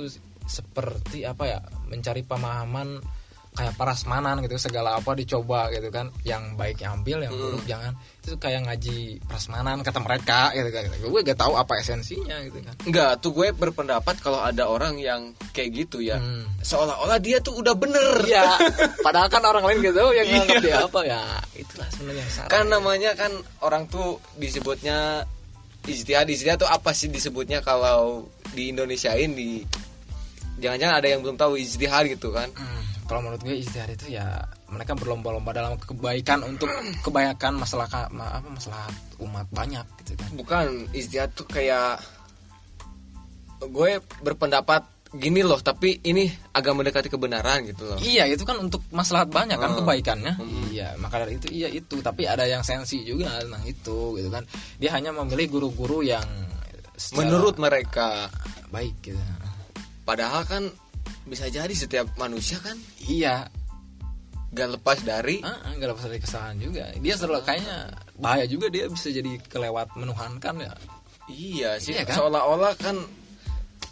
[0.47, 1.59] seperti apa ya
[1.91, 3.03] mencari pemahaman
[3.59, 7.91] kayak prasmanan gitu segala apa dicoba gitu kan yang baik ambil yang buruk jangan
[8.23, 12.75] itu kayak ngaji prasmanan kata mereka gitu kan gue gak tahu apa esensinya gitu kan
[12.87, 16.15] Enggak, tuh gue berpendapat kalau ada orang yang kayak gitu ya.
[16.15, 16.47] Hmm.
[16.63, 18.23] Seolah-olah dia tuh udah bener.
[18.23, 18.55] Iya,
[19.05, 21.21] padahal kan orang lain gitu yang nganggap dia apa ya
[21.59, 22.49] itulah sebenarnya yang salah.
[22.49, 25.27] Kan namanya kan orang tuh disebutnya
[25.85, 26.29] ijtihad.
[26.29, 29.61] Ijtihad tuh apa sih disebutnya kalau di Indonesiain di
[30.63, 32.47] jangan-jangan ada yang belum tahu ijtihad gitu kan.
[32.55, 34.37] Hmm, kalau menurut gue ijtihad itu ya
[34.69, 36.69] mereka berlomba-lomba dalam kebaikan untuk
[37.01, 38.85] kebaikan masalah ma- apa masalah
[39.19, 40.29] umat banyak gitu kan.
[40.37, 41.97] Bukan ijtihad tuh kayak
[43.59, 43.91] gue
[44.21, 47.97] berpendapat gini loh, tapi ini agak mendekati kebenaran gitu loh.
[47.97, 49.81] Iya, itu kan untuk maslahat banyak kan Hmm.
[49.81, 50.33] kebaikannya.
[50.69, 54.45] Iya, maka dari itu iya itu, tapi ada yang sensi juga tentang itu gitu kan.
[54.77, 56.23] Dia hanya memilih guru-guru yang
[57.17, 58.29] Menurut mereka,
[58.69, 59.17] baik gitu.
[60.03, 60.67] padahal kan
[61.29, 62.75] bisa jadi setiap manusia kan
[63.05, 63.47] Iya,
[64.51, 66.89] gak lepas dari Ah, nggak lepas dari kesalahan juga.
[66.97, 67.77] Dia selalu kayaknya
[68.17, 70.73] bahaya juga dia bisa jadi kelewat menuhankan ya.
[71.29, 72.17] Iya sih, Iya kan?
[72.17, 72.97] seolah-olah kan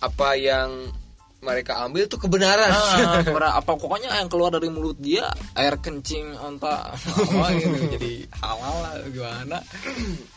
[0.01, 0.89] apa yang
[1.38, 2.69] mereka ambil tuh kebenaran.
[2.69, 3.21] Ah,
[3.61, 8.93] apa pokoknya yang keluar dari mulut dia air kencing onta apa gitu jadi halal lah
[9.13, 9.57] gimana.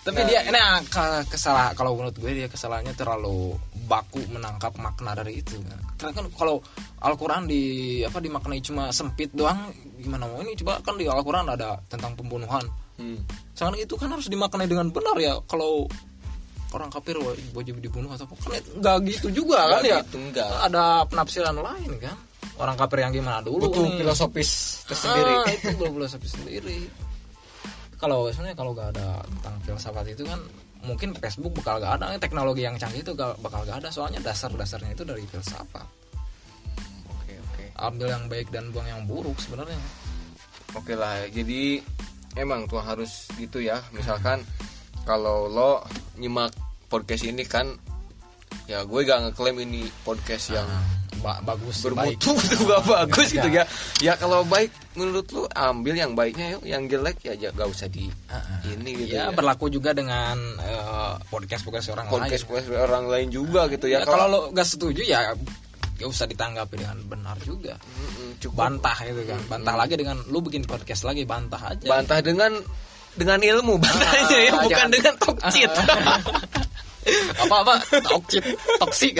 [0.05, 3.57] Tapi dia ini ah, ke- kesalah kalau menurut gue dia kesalahannya terlalu
[3.89, 5.57] baku menangkap makna dari itu.
[5.97, 6.61] Karena kan kalau
[7.01, 11.81] Al-Qur'an di apa dimaknai cuma sempit doang gimana mau ini coba kan di Al-Qur'an ada
[11.89, 12.63] tentang pembunuhan.
[13.01, 13.25] Hmm.
[13.57, 15.89] Sangat itu kan harus dimaknai dengan benar ya kalau
[16.71, 20.19] orang kafir wa- wajib dibunuh atau apa kan nggak gitu juga kan Nggak ya gitu,
[20.31, 20.51] nggak.
[20.65, 22.17] ada penafsiran lain kan
[22.57, 23.99] orang kafir yang gimana dulu Butuh nih.
[23.99, 24.51] filosofis
[24.85, 25.33] tersendiri.
[25.35, 26.79] ah, itu belum filosofi sendiri
[27.97, 30.41] kalau sebenarnya kalau nggak ada tentang filsafat itu kan
[30.81, 34.95] mungkin Facebook bakal gak ada teknologi yang canggih itu gak- bakal gak ada soalnya dasar-dasarnya
[34.95, 35.85] itu dari filsafat
[37.07, 37.65] Oke, oke.
[37.79, 39.77] ambil yang baik dan buang yang buruk sebenarnya
[40.71, 41.83] Oke lah, jadi
[42.33, 43.83] emang tuh harus gitu ya.
[43.91, 44.39] Misalkan
[45.05, 45.85] kalau lo
[46.21, 46.53] nyimak
[46.91, 47.71] podcast ini kan
[48.67, 50.67] ya gue gak ngeklaim ini podcast yang
[51.21, 53.65] Ba- bagus baik bermutu itu gak bagus gitu ya.
[54.01, 58.09] Ya kalau baik menurut lo ambil yang baiknya yuk, yang jelek ya gak usah di
[58.65, 59.37] ini gitu ya, ya.
[59.37, 62.53] berlaku juga dengan eh, podcast podcast orang Podcast lain.
[62.57, 64.01] podcast orang lain juga gitu ya.
[64.01, 65.37] ya, kalau lo gak setuju ya
[66.01, 67.77] gak usah ditanggapi dengan benar juga.
[67.77, 68.57] Mm-mm, cukup.
[68.57, 69.41] Bantah gitu kan.
[69.53, 71.85] Bantah lagi dengan lu bikin podcast lagi bantah aja.
[71.85, 72.57] Bantah dengan
[73.13, 75.71] dengan ilmu bantahnya ya, Ah, bukan jangan- dengan tokcit.
[77.41, 78.45] apa apa toksik
[78.79, 79.15] toksik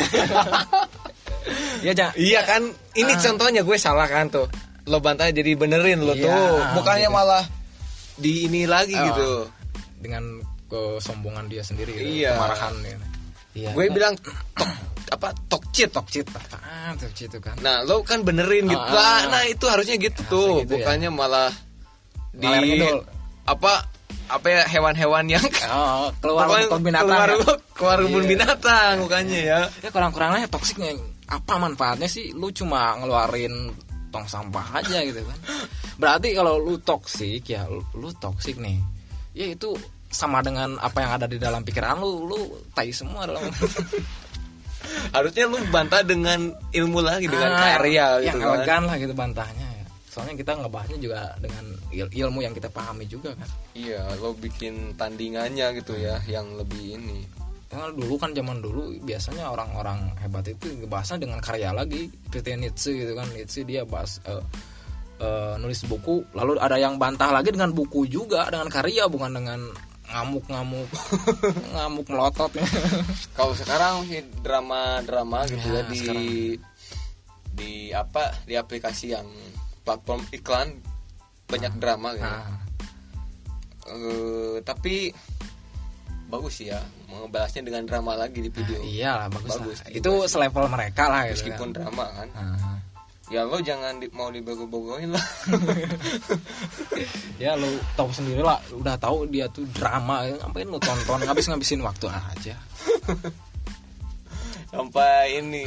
[1.81, 2.63] ya jangan Iya kan,
[2.95, 3.19] ini Ah.
[3.19, 4.47] contohnya gue salah kan tuh.
[4.85, 7.15] Lo bantah jadi benerin lo Iya, tuh, bukannya gitu.
[7.15, 7.45] malah
[8.17, 9.05] di ini lagi Oh.
[9.07, 9.31] gitu.
[10.01, 10.25] dengan
[10.65, 12.33] kesombongan dia sendiri gitu, Iya.
[12.33, 13.05] kemarahan gitu.
[13.53, 14.17] iya Gue bilang
[14.57, 14.71] tok
[15.11, 15.91] apa tokcit.
[15.91, 18.81] toksik apaan toksik itu kan Nah, lo kan benerin gitu.
[18.81, 19.21] Ah, ah.
[19.29, 20.89] nah itu harusnya gitu tuh, gitu ya.
[20.89, 21.53] bukannya malah
[22.33, 22.49] di.
[23.47, 23.73] Apa
[24.31, 25.43] apa ya hewan-hewan yang
[25.75, 27.37] oh, keluar kebun binatang keluar, ya.
[27.75, 28.31] keluar kebun Iya.
[28.31, 29.61] binatang bukannya ya.
[29.83, 30.95] ya kurang-kurangnya toksiknya
[31.27, 33.71] apa manfaatnya sih lu cuma ngeluarin
[34.11, 35.39] tong sampah aja gitu kan
[35.97, 38.79] berarti kalau lu toksik ya lu, lu toksik nih
[39.35, 39.75] ya itu
[40.11, 42.39] sama dengan apa yang ada di dalam pikiran lu lu
[42.75, 43.47] tai semua dalam
[45.15, 48.55] Harusnya lu bantah dengan ilmu lagi dengan Ah, karya yang gitu kan.
[48.59, 49.70] elegan lah gitu bantahnya ya.
[50.11, 54.99] Soalnya kita ngebahasnya juga dengan il- ilmu yang kita pahami juga kan Iya, lo bikin
[54.99, 57.23] tandingannya gitu ya yang lebih ini.
[57.71, 62.91] Karena dulu kan zaman dulu biasanya orang-orang hebat itu ngebahasnya dengan karya lagi seperti Nietzsche
[62.99, 64.43] gitu kan Nietzsche dia bahas eh,
[65.23, 69.63] eh, nulis buku lalu ada yang bantah lagi dengan buku juga dengan karya bukan dengan
[70.11, 70.91] ngamuk-ngamuk
[71.79, 72.51] ngamuk melotot
[73.39, 76.27] Kalau sekarang sih drama-drama gitu ya, Ya, di sekarang.
[77.55, 79.31] di apa di aplikasi yang
[79.81, 80.69] platform iklan
[81.47, 82.25] banyak drama gitu.
[82.25, 82.59] nah,
[83.91, 85.11] Eh, tapi
[86.31, 86.79] bagus sih ya
[87.11, 88.79] membalasnya dengan drama lagi di video.
[88.81, 89.91] iya lah bagus, Bagus lah.
[89.91, 90.29] itu sih.
[90.31, 91.77] selevel mereka lah gitu Meskipun kan.
[91.77, 92.29] drama kan.
[92.31, 92.79] Nah,
[93.31, 95.23] Ya lo jangan di, mau dibego-begoin lah.
[97.43, 101.79] ya lu tahu sendiri lah udah tahu dia tuh drama ngapain lu tonton ngabis ngabisin
[101.81, 102.55] waktu aja
[104.71, 105.65] sampai ini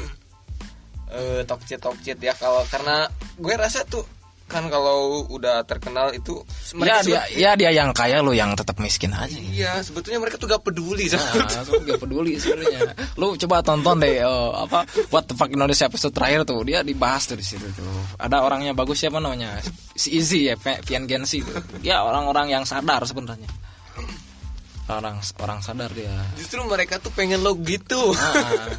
[1.13, 3.05] eh tokcit tokcit ya kalau karena
[3.37, 4.01] gue rasa tuh
[4.43, 6.43] kan kalau udah terkenal itu
[6.75, 10.19] ya mereka dia sebe- ya dia yang kaya lu yang tetap miskin aja iya sebetulnya
[10.19, 12.91] mereka tuh gak peduli sama Nah, gak peduli sebenarnya.
[13.15, 17.23] Lu coba tonton deh eh, apa What the fuck Indonesia episode terakhir tuh dia dibahas
[17.25, 17.87] tuh di situ tuh.
[18.19, 19.57] Ada orangnya bagus siapa namanya?
[19.95, 21.57] Si Easy ya, Pian Gensi tuh.
[21.79, 23.47] Dia orang-orang yang sadar sebenarnya.
[24.91, 26.11] Orang orang sadar dia.
[26.35, 28.75] justru mereka tuh pengen lo gitu Nah,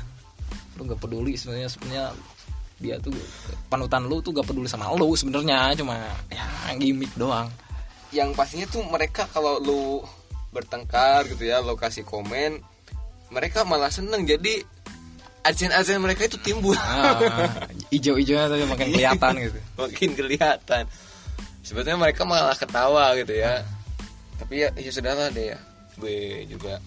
[0.74, 2.06] lu gak peduli sebenarnya sebenarnya
[2.82, 3.14] dia tuh
[3.70, 5.98] panutan lu tuh gak peduli sama lu sebenarnya cuma
[6.30, 6.46] ya
[6.78, 7.48] gimmick doang.
[8.14, 10.02] Yang pastinya tuh mereka kalau lu
[10.54, 12.62] bertengkar gitu ya lo kasih komen
[13.34, 14.22] mereka malah seneng.
[14.22, 14.62] Jadi
[15.44, 16.78] ajen-ajen mereka itu timbul.
[16.78, 17.20] Ah,
[17.90, 19.58] ijo-ijonya tuh makin kelihatan gitu.
[19.82, 20.84] Makin kelihatan.
[21.64, 23.66] Sebetulnya mereka malah ketawa gitu ya.
[24.40, 25.58] Tapi ya ya sudahlah deh ya.
[26.00, 26.80] Gue juga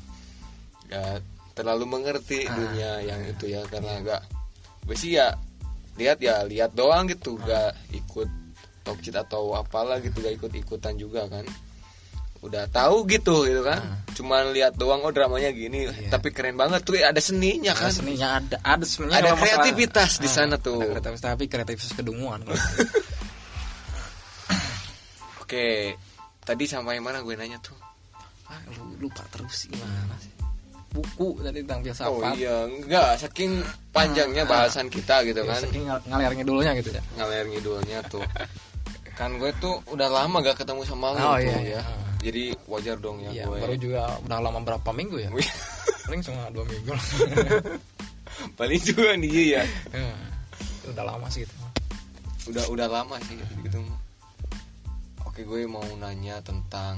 [0.88, 1.22] gak
[1.58, 4.22] terlalu mengerti dunia yang itu ya karena gak
[4.86, 5.34] gue sih ya
[5.98, 8.30] lihat ya lihat doang gitu gak ikut
[8.82, 11.42] talk shit atau apalah gitu gak ikut ikutan juga kan.
[12.38, 13.82] Udah tahu gitu gitu kan.
[14.14, 17.90] Cuman lihat doang oh dramanya gini tapi keren banget tuh ada seninya kan.
[17.90, 20.78] Ada seninya ada ada sebenarnya Ada masalah- kreativitas di Ah, sana tuh.
[20.78, 22.46] ada kreativitas tapi kreativitas kedunguan
[25.42, 25.66] oke
[26.44, 27.76] tadi sampai mana gue nanya tuh?
[28.48, 30.32] Ah, lu lupa terus gimana sih
[30.98, 32.10] buku tadi tentang filsafat.
[32.10, 35.62] Oh iya enggak saking panjangnya bahasan kita gitu Ya, kan.
[35.62, 37.02] saking ngal- ngalir ngidulnya gitu ya.
[37.16, 38.26] Ngalir ngidulnya tuh.
[39.14, 41.62] Kan gue tuh udah lama gak ketemu sama lo Oh, tuh iya, ya.
[41.78, 41.82] iya.
[42.18, 43.58] jadi wajar dong ya Iya, gue.
[43.62, 45.30] baru juga udah lama berapa minggu ya?
[46.06, 46.90] Paling cuma dua minggu.
[46.90, 47.06] Lah
[48.60, 50.10] paling juga nih ya Ya,
[50.90, 51.54] udah lama sih gitu.
[52.48, 53.82] Udah udah lama sih gitu.
[55.24, 56.98] Oke gue mau nanya tentang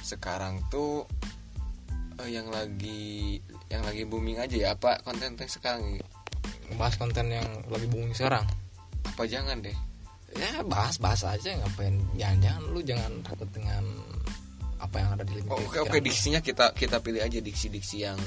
[0.00, 1.02] sekarang tuh
[2.22, 3.38] eh, yang lagi
[3.68, 6.02] yang lagi booming aja ya apa konten yang sekarang ini?
[6.78, 8.44] Bahas konten yang lagi booming sekarang?
[9.06, 9.74] Apa jangan deh.
[10.36, 11.96] Ya bahas bahas aja ngapain?
[12.18, 13.84] Jangan jangan lu jangan takut dengan
[14.76, 18.18] apa yang ada di lingkungan Oh, oke oke diksinya kita kita pilih aja diksi-diksi yang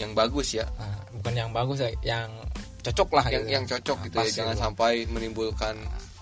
[0.00, 0.66] yang bagus ya.
[0.80, 2.28] Nah, bukan yang bagus ya yang
[2.82, 3.52] cocok lah yang gitu.
[3.54, 4.64] yang cocok Nah, gitu ya jangan gitu.
[4.66, 5.74] sampai menimbulkan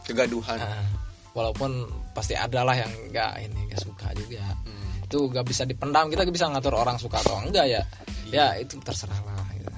[0.05, 0.59] kegaduhan.
[0.59, 0.85] Nah,
[1.33, 4.43] walaupun pasti ada lah yang nggak ini nggak suka juga.
[4.67, 4.80] Hmm.
[5.11, 7.83] Itu nggak bisa dipendam kita bisa ngatur orang suka atau enggak ya.
[8.31, 9.71] Ya itu terserah lah gitu.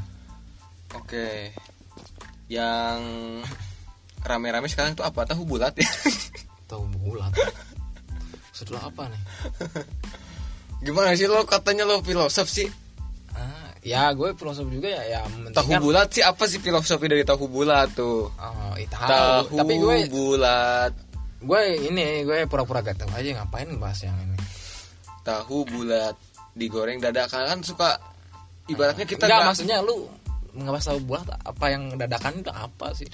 [0.93, 1.57] oke.
[2.53, 3.01] Yang
[4.21, 5.25] rame-rame sekarang tuh apa?
[5.25, 5.73] Tahu bulat?
[5.81, 5.89] Ya
[6.71, 7.33] tahu bulat.
[8.53, 9.23] Setelah apa nih?
[10.85, 11.49] Gimana sih lo?
[11.49, 12.69] Katanya lo filosof sih.
[13.33, 15.21] Ah, ya gue filosof juga ya ya
[15.57, 16.21] tahu bulat sih?
[16.21, 18.29] Apa sih filosofi dari tahu bulat tuh?
[18.29, 19.09] Oh, itu tahu.
[19.09, 20.93] tahu tapi gue bulat.
[21.43, 24.32] gue ini gue pura-pura gak tahu aja ngapain bahas yang ini
[25.23, 26.15] tahu bulat
[26.53, 27.89] digoreng dadakan kan suka
[28.67, 30.07] ibaratnya kita nggak- maksudnya lu
[30.53, 33.09] ngebahas tahu bulat apa yang dadakan itu apa sih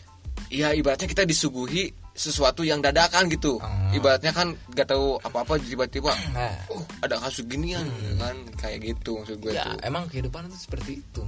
[0.49, 3.61] Iya ibaratnya kita disuguhi sesuatu yang dadakan gitu.
[3.61, 3.93] Hmm.
[3.93, 7.85] Ibaratnya kan gak tahu apa-apa tiba-tiba nah oh ada kasus ginian
[8.17, 9.77] kan kayak gitu maksud gue ya tuh.
[9.83, 11.23] emang kehidupan itu seperti itu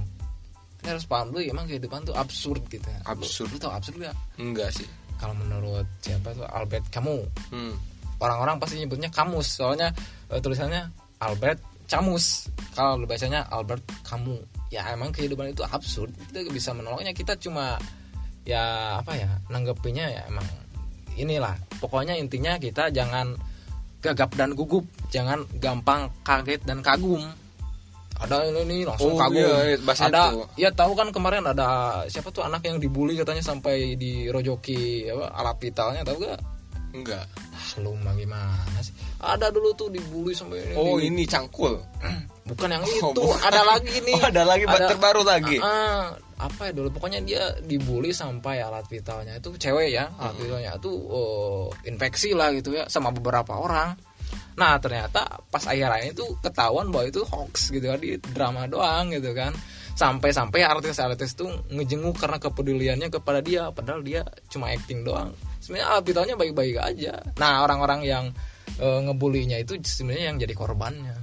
[0.79, 2.99] kita harus paham dulu emang kehidupan itu absurd gitu ya.
[3.05, 3.47] Absurd.
[3.47, 4.87] lu, lu tau absurd gak Enggak sih.
[5.15, 7.77] kalau menurut siapa tuh Albert Camus Hmm.
[8.21, 9.59] Orang-orang pasti nyebutnya kamus.
[9.59, 9.89] Soalnya
[10.29, 10.87] eh, tulisannya
[11.19, 11.59] Albert
[11.89, 12.47] Camus.
[12.71, 14.39] Kalau lu bacanya Albert Camus
[14.71, 16.13] ya emang kehidupan itu absurd.
[16.31, 17.11] Kita bisa menolaknya.
[17.11, 17.75] Kita cuma
[18.47, 20.45] ya apa ya nanggepinnya ya emang
[21.19, 21.57] inilah.
[21.83, 23.35] Pokoknya intinya kita jangan
[23.99, 24.87] gagap dan gugup.
[25.11, 27.21] Jangan gampang kaget dan kagum.
[28.21, 29.41] Ada ini, ini langsung Oh, kagum.
[29.41, 30.45] iya, iya, ada itu.
[30.61, 35.57] ya tahu kan kemarin ada siapa tuh anak yang dibully katanya sampai dirojoki apa alat
[35.57, 36.37] vitalnya tahu gak
[36.91, 37.25] Enggak.
[37.55, 38.91] Ah, lu mah gimana sih?
[39.17, 40.75] Ada dulu tuh dibully sampai ini.
[40.75, 41.79] Oh di- ini cangkul.
[42.49, 43.39] bukan yang itu, Oh, bukan.
[43.41, 44.15] ada lagi nih.
[44.17, 45.57] Oh, ada lagi, terbaru lagi.
[45.61, 46.05] Ah, ah,
[46.41, 46.89] apa ya dulu?
[46.91, 52.51] Pokoknya dia dibully sampai alat vitalnya itu cewek ya, alat vitalnya itu oh, infeksi lah
[52.51, 53.95] gitu ya sama beberapa orang.
[54.51, 59.31] Nah ternyata pas akhirnya itu ketahuan bahwa itu hoax gitu kan di drama doang gitu
[59.31, 59.55] kan
[59.95, 66.03] sampai-sampai artis-artis tuh ngejenguk karena kepeduliannya kepada dia padahal dia cuma acting doang sebenarnya alat
[66.07, 68.25] vitalnya baik-baik aja nah orang-orang yang
[68.79, 71.15] eh, ngebulinya itu sebenarnya yang jadi korbannya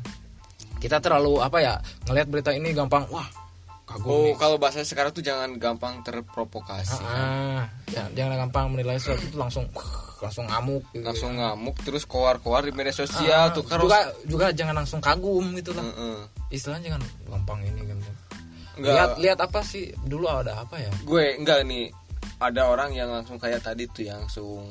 [0.78, 1.74] kita terlalu apa ya
[2.06, 3.26] ngelihat berita ini gampang wah
[3.88, 7.00] kagum Oh nih kalau bahasa sekarang tuh jangan gampang terprovokasi.
[7.08, 9.64] ah, ya, jangan gampang menilai sesuatu itu langsung
[10.20, 11.08] langsung ngamuk gitu.
[11.08, 15.56] Langsung ngamuk terus keluar-keluar di media sosial Ah, tuh kan juga juga jangan langsung kagum
[15.56, 16.20] gitu lah Heeh.
[16.52, 17.02] istilahnya jangan
[17.32, 17.96] gampang ini kan
[18.78, 18.94] Enggak.
[18.94, 19.90] lihat lihat apa sih?
[20.06, 20.90] Dulu ada apa ya?
[21.02, 21.90] Gue enggak nih.
[22.38, 24.70] Ada orang yang langsung kayak tadi tuh yang langsung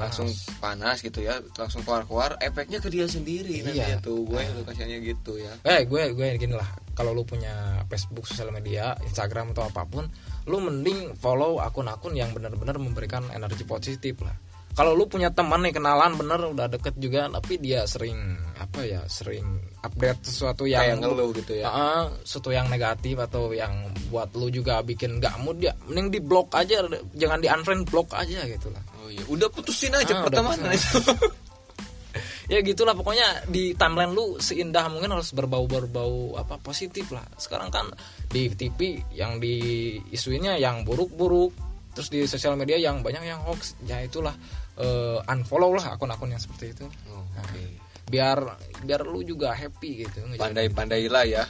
[0.00, 0.26] langsung
[0.58, 1.36] panas gitu ya.
[1.60, 3.96] Langsung keluar-keluar efeknya ke dia sendiri nanti Iya.
[3.96, 4.24] ya tuh.
[4.24, 5.52] Gue tuh kasihannya gitu ya.
[5.68, 6.66] Eh gue gue gini lah.
[6.96, 10.08] Kalau lu punya Facebook sosial media Instagram atau apa pun
[10.48, 14.34] lu mending follow akun-akun yang benar-benar memberikan energi positif lah
[14.72, 18.16] kalau lu punya teman nih kenalan bener udah deket juga tapi dia sering
[18.56, 19.44] apa ya sering
[19.84, 21.68] update sesuatu yang kayak ngeluh gitu ya?
[21.68, 26.20] Ah, sesuatu yang negatif atau yang buat lu juga bikin gak mood ya mending di
[26.24, 26.80] blok aja
[27.12, 28.80] jangan di unfriend blok aja gitu lah.
[29.04, 30.98] Oh iya udah putusin aja udah pertemanan itu
[32.52, 37.24] ya gitulah pokoknya di timeline lu seindah mungkin harus berbau berbau apa positif lah.
[37.36, 37.92] Sekarang kan
[38.32, 41.52] di TV yang di isuinnya yang buruk-buruk
[41.92, 43.76] terus di sosial media yang banyak yang hoax.
[43.84, 44.32] Ya itulah
[44.78, 47.62] eh, unfollow lah akun-akun yang seperti itu Oh, oke.
[48.08, 48.38] biar
[48.84, 51.44] biar lu juga happy gitu Pandai-pandailah ya.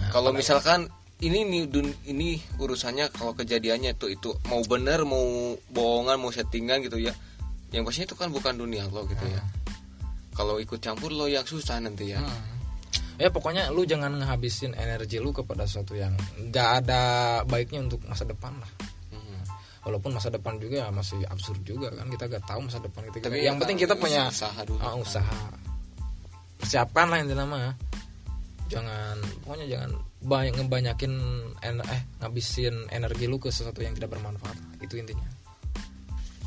[0.00, 0.88] Nah, Kalau misalkan
[1.20, 6.80] ini nih dun- ini urusannya kalau kejadiannya itu itu mau bener mau bohongan mau settingan
[6.88, 7.12] gitu ya.
[7.70, 9.44] Yang pastinya itu kan bukan dunia lo gitu ya.
[10.32, 12.24] Kalau ikut campur lo yang susah nanti ya.
[12.24, 12.48] Hmm.
[13.20, 16.16] Ya pokoknya lu jangan ngehabisin energi lu kepada sesuatu yang
[16.48, 17.02] nggak ada
[17.44, 18.70] baiknya untuk masa depan lah.
[19.80, 23.32] Walaupun masa depan juga masih absurd juga kan kita gak tahu masa depan kita.
[23.32, 24.76] Tapi yang ya, penting kita punya usaha dulu.
[24.80, 25.40] ah, usaha.
[26.60, 27.72] Persiapan lah intinya mah.
[28.68, 31.12] Jangan pokoknya jangan banyak ngebanyakin
[31.64, 34.56] en- eh ngabisin energi lu ke sesuatu yang tidak bermanfaat.
[34.84, 35.24] Itu intinya.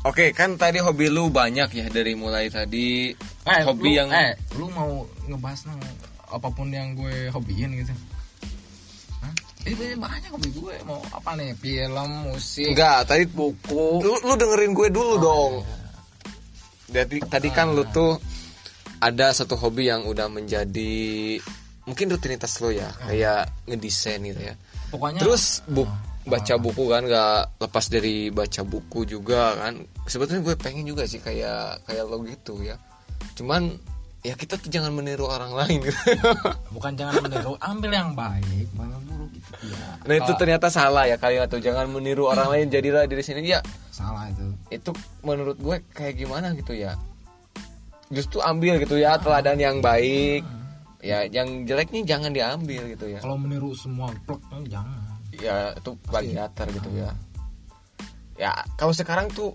[0.04, 3.10] Oke, kan tadi hobi lu banyak ya dari mulai tadi
[3.44, 5.80] Eh, hobi lu, yang eh lu mau ngebahas nang
[6.28, 7.92] apa pun yang gue hobiin gitu
[9.64, 14.72] Eh, banyak- hobi gue mau apa nih film musik enggak, tadi buku lu, lu dengerin
[14.72, 15.52] gue dulu dong.
[16.84, 18.20] Jadi tadi kan lu tuh
[19.00, 21.40] ada satu hobi yang udah menjadi
[21.84, 24.54] mungkin rutinitas lo ya, kayak ngedesain gitu ya.
[24.92, 25.88] pokoknya Terus buk,
[26.24, 29.80] baca buku kan nggak lepas dari baca buku juga kan.
[30.04, 32.76] Sebetulnya gue pengen juga sih kayak kayak lo gitu ya.
[33.32, 33.72] Cuman
[34.24, 35.84] ya kita tuh jangan meniru orang lain.
[35.84, 36.00] Gitu.
[36.74, 41.20] bukan jangan meniru ambil yang baik yang buruk gitu ya nah itu ternyata salah ya
[41.20, 41.60] kalimat tuh.
[41.60, 43.52] Jangan meniru orang lain jadilah diri sendiri.
[43.52, 43.60] Ya
[43.92, 44.48] salah itu.
[44.72, 46.96] itu menurut gue kayak gimana gitu ya?
[48.08, 50.40] Justru ambil gitu ya teladan yang baik.
[51.04, 53.20] Ya yang jeleknya jangan diambil gitu ya.
[53.20, 55.20] Kalau meniru semua plek eh, jangan.
[55.36, 57.12] Ya itu plagiator gitu ya.
[58.40, 59.52] Ya kalau sekarang tuh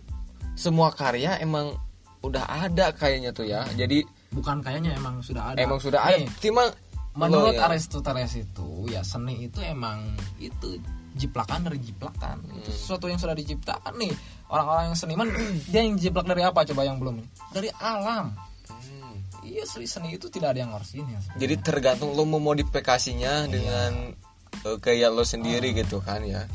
[0.53, 1.73] semua karya emang
[2.21, 3.65] udah ada kayaknya tuh ya.
[3.73, 5.59] Jadi bukan kayaknya emang sudah ada.
[5.59, 6.25] Emang sudah ada.
[6.41, 6.69] Cuma
[7.17, 10.77] menurut ya, Aristoteles itu ya seni itu emang itu
[11.17, 12.41] jiplakan dari jiplakan.
[12.61, 14.13] Itu sesuatu yang sudah diciptakan nih.
[14.49, 15.27] Orang-orang yang seniman
[15.71, 16.65] dia yang jiplak dari apa?
[16.65, 17.27] Coba yang belum nih.
[17.53, 18.33] Dari alam.
[18.69, 19.17] Hmm.
[19.41, 24.13] iya seni seni itu tidak ada yang harus ini ya, jadi tergantung lo memodifikasinya dengan
[24.61, 26.45] eh, kayak lo sendiri gitu kan ya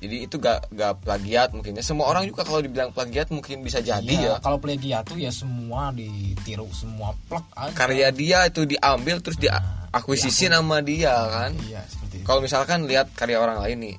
[0.00, 1.76] jadi itu gak gak plagiat mungkin.
[1.76, 4.34] Ya semua orang juga kalau dibilang plagiat mungkin bisa jadi Iya, ya.
[4.40, 7.76] kalau plagiat tuh ya semua ditiru semua plek aja.
[7.76, 11.52] Karya dia itu diambil terus diakuisisi nama dia kan?
[11.68, 12.26] Iya seperti itu.
[12.26, 13.96] Kalau misalkan lihat karya orang lain nih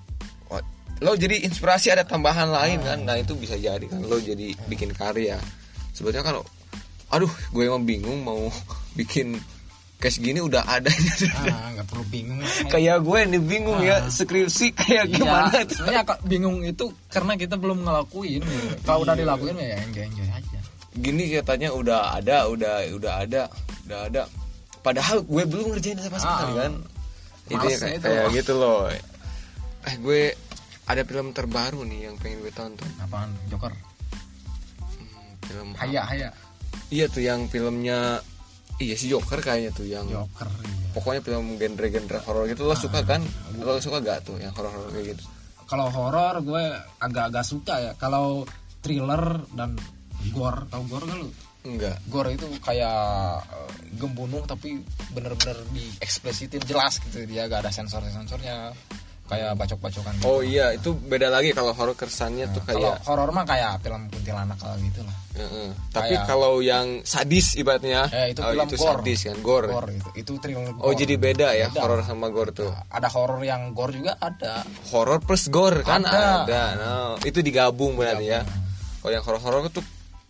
[1.01, 3.01] lo jadi inspirasi ada tambahan lain kan?
[3.01, 3.17] Nah.
[3.17, 5.37] Itu bisa jadi kan lo jadi bikin karya.
[5.97, 6.37] Sebetulnya kan
[7.11, 8.47] aduh gue emang bingung mau
[8.99, 9.35] bikin
[10.01, 10.89] kayak segini udah ada
[11.45, 16.03] ah nggak perlu bingung kayak gue nih bingung ya skripsi kayak gimana Iya, itu sebenarnya
[16.03, 18.41] kak bingung itu karena kita belum ngelakuin.
[18.41, 18.67] gitu.
[18.81, 20.59] Kalau udah dilakuin ya enjoy enjoy aja.
[20.91, 23.41] gini katanya udah ada udah udah ada
[23.85, 24.21] udah ada
[24.81, 26.57] padahal gue belum ngerjain sama sekali Ah.
[26.59, 26.73] kan
[27.43, 28.05] itu Males kayak, itu.
[28.07, 28.79] kayak gitu loh
[29.81, 30.21] eh gue
[30.83, 33.29] ada film terbaru nih yang pengen gue tonton Apaan?
[33.47, 33.71] Joker.
[34.81, 36.29] Hmm, film Haya haya.
[36.87, 38.19] iya tuh yang filmnya
[38.81, 40.49] iya si Joker kayaknya tuh yang Joker.
[40.49, 40.97] Iya.
[40.97, 43.21] pokoknya film genre-genre horor gitu lo suka kan
[43.61, 45.23] lo suka gak tuh yang horor-horor kayak gitu
[45.71, 46.65] Kalau horor gue
[46.99, 47.91] agak-agak suka ya.
[47.95, 48.43] Kalau
[48.83, 49.79] thriller dan
[50.35, 51.31] gore, tau gore gak lu?
[51.61, 54.81] enggak Gore itu kayak eh, gembunuh tapi
[55.15, 58.73] bener-bener dieksplisitin jelas gitu dia gak ada sensor-sensornya
[59.31, 60.27] kayak bacok-bacokan gitu.
[60.27, 64.11] oh iya itu beda lagi kalau horor kesannya tuh Kalau kayak horor mah kayak film
[64.11, 65.15] kuntilanak kalau gitu lah.
[65.31, 65.71] Heeh.
[65.95, 68.99] Tapi Kayak- kalau yang sadis ibaratnya, Eh, itu oh, film itu gore.
[68.99, 69.67] sadis kan, gore.
[69.71, 70.09] Gore itu.
[70.19, 70.31] Itu
[70.83, 72.67] Oh jadi beda ya horor sama gore tuh.
[72.91, 74.67] Ada horor yang gore juga ada.
[74.91, 76.43] Horor plus gore kan Ada.
[76.43, 76.63] ada.
[76.75, 78.43] Nah, itu digabung berarti ya.
[78.99, 79.81] Kalau yang horor-horor tuh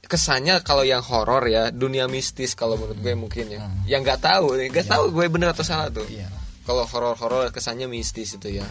[0.06, 3.66] kesannya kalau yang horor ya dunia mistis kalau menurut gue mungkin ya.
[3.89, 6.06] Yang nggak tahu, nggak tahu gue bener atau salah tuh.
[6.08, 6.30] Iya.
[6.62, 8.68] Kalau horor-horor kesannya mistis itu ya.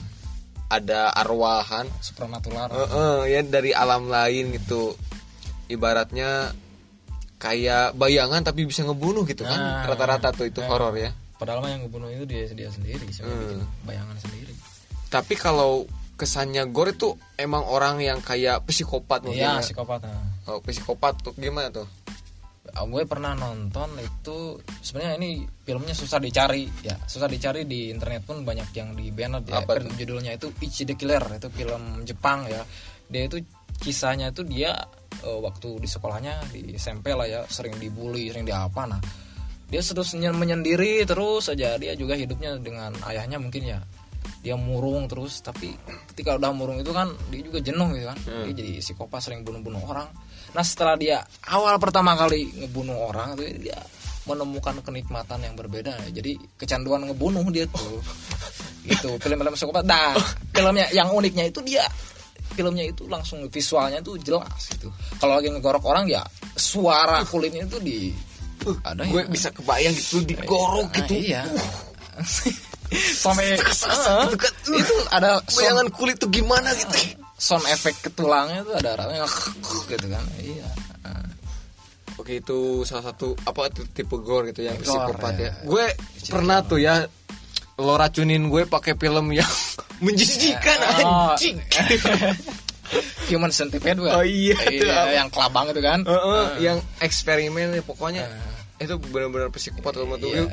[0.70, 2.70] Ada arwahan, Supernatural.
[2.70, 4.94] Heeh, ya dari alam lain gitu.
[5.66, 6.54] Ibaratnya
[7.36, 9.58] kayak bayangan tapi bisa ngebunuh gitu kan.
[9.58, 11.10] Nah, Rata-rata tuh itu horor ya.
[11.34, 13.10] Padahal mah yang ngebunuh itu dia dia sendiri, Hmm.
[13.10, 14.52] bikin bayangan sendiri.
[15.08, 19.64] Tapi kalau kesannya gore itu emang orang yang kayak psikopat mungkin Iya, ya.
[19.64, 20.04] psikopat.
[20.04, 20.52] Nah.
[20.52, 21.88] Oh, psikopat tuh gimana tuh?
[22.72, 28.22] Ah, Gue pernah nonton itu sebenarnya ini filmnya susah dicari ya, susah dicari di internet
[28.22, 29.60] pun banyak yang di banned ya.
[29.60, 32.62] Apa Per- Judulnya itu Ichi the Killer, itu film Jepang ya.
[33.06, 33.42] Dia itu
[33.76, 34.74] kisahnya itu dia
[35.20, 39.00] eh, waktu di sekolahnya di SMP lah ya, sering dibully, sering diapa nah.
[39.66, 43.80] Dia terus nyen- menyendiri terus aja dia juga hidupnya dengan ayahnya mungkin ya.
[44.40, 45.68] dia murung terus tapi
[46.12, 48.48] ketika udah murung itu kan dia juga jenuh gitu kan Hmm.
[48.48, 50.08] dia jadi psikopat sering bunuh-bunuh orang
[50.50, 53.78] nah setelah dia awal pertama kali ngebunuh orang itu dia
[54.24, 55.96] menemukan kenikmatan yang berbeda.
[56.10, 57.98] Jadi kecanduan ngebunuh dia tuh.
[58.90, 59.84] Gitu film-film psikopat.
[59.84, 60.14] Nah
[60.50, 61.84] filmnya yang uniknya itu dia
[62.50, 64.90] filmnya itu langsung visualnya tuh jelas gitu.
[65.18, 66.22] Kalau lagi ngegorok orang ya
[66.54, 67.98] suara kulitnya itu di
[68.84, 71.12] ada gue yang- bisa kebayang gitu digorok Ah, gitu.
[71.16, 71.42] iya.
[72.90, 74.52] Sampai Kerasa-kerasa Ah, gitu kan.
[74.74, 79.24] itu ada bayangan kulit tuh gimana gitu sound efek ke tulangnya tuh ada rasanya
[79.88, 80.68] gitu kan iya.
[82.14, 85.48] Oke itu salah satu apa tuh tipe gore gitu yang Gore, psikopat ya.
[85.48, 85.52] ya.
[85.64, 85.84] Gue
[86.28, 87.08] pernah tuh ya
[87.74, 89.48] lo racunin gue pakai film yang
[90.04, 91.32] menjijikan Oh.
[91.32, 91.56] anjing.
[93.30, 94.12] human centipede bukan?
[94.12, 98.52] Oh iya, itu iya yang kelabang itu kan Heeh, yang eksperimen ya pokoknya Ah.
[98.76, 100.44] itu benar-benar psikopat kalau tuh Iya.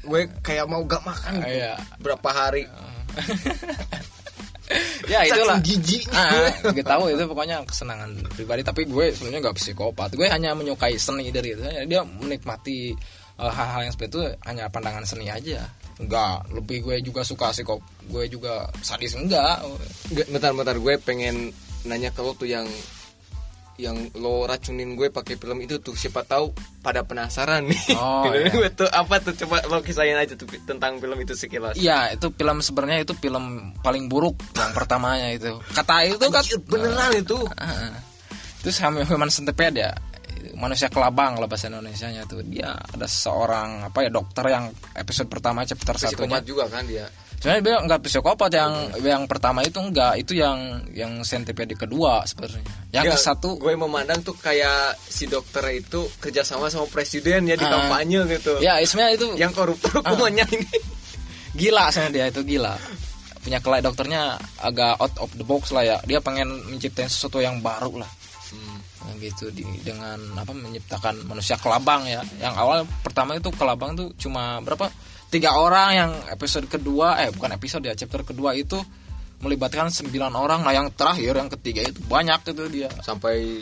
[0.00, 1.72] Gue kayak mau gak makan Ah, iya.
[1.98, 2.64] berapa hari
[5.12, 5.60] ya itulah.
[5.60, 8.62] jijiknya ah, gue tahu itu pokoknya kesenangan pribadi.
[8.64, 10.16] Tapi gue sebenarnya nggak psikopat.
[10.16, 12.96] Gue hanya menyukai seni dari itu dia menikmati
[13.40, 15.68] eh, hal-hal yang seperti itu hanya pandangan seni aja.
[16.00, 19.14] Enggak lebih gue juga suka psikop gue juga sadis.
[19.14, 19.60] Enggak
[20.10, 21.52] Nggak, bentar-bentar gue pengen
[21.84, 22.64] nanya ke lo tuh yang
[23.74, 27.82] yang lo racunin gue pakai film itu tuh siapa tahu pada penasaran nih.
[27.98, 28.46] Oh, iya.
[28.50, 28.86] gue tuh?
[28.86, 29.34] Apa tuh?
[29.34, 31.74] Coba lo kisahin aja tuh tentang film itu sekilas.
[31.74, 35.58] Iya itu film sebenarnya itu film paling buruk yang pertamanya itu.
[35.74, 37.38] Kata itu kan beneran itu.
[37.58, 37.98] Ah,
[38.62, 39.92] terus human centipede ya.
[40.54, 42.46] Manusia kelabang lah bahasa Indonesia nya tuh.
[42.46, 46.38] Dia ada seorang apa ya dokter yang episode pertama chapter satunya.
[46.38, 47.10] psikopat juga kan dia
[47.44, 48.72] sebenarnya dia nggak psikopat yang
[49.04, 52.64] yang pertama itu enggak itu yang yang centipede kedua sebenarnya.
[52.88, 57.68] Yang Ya, satu gue memandang tuh kayak si dokter itu kerjasama sama presiden ya di
[57.68, 57.84] Ah.
[57.84, 58.64] kampanye gitu.
[58.64, 60.68] Ya sebenarnya itu yang koruptor hukumannya ini.
[61.52, 62.80] Gila sebenarnya dia itu gila.
[63.44, 65.96] Punya kelai dokternya agak out of the box lah ya.
[66.08, 68.08] Dia pengen menciptakan sesuatu yang baru lah.
[69.04, 72.24] Nah, gitu di, dengan apa menciptakan manusia kelabang ya.
[72.40, 74.88] Yang awal pertama itu kelabang tuh cuma berapa
[75.28, 78.78] tiga orang yang episode kedua eh bukan episode ya chapter kedua itu
[79.40, 80.64] melibatkan sembilan orang.
[80.64, 82.88] Nah yang terakhir yang ketiga itu banyak itu dia.
[83.02, 83.60] Sampai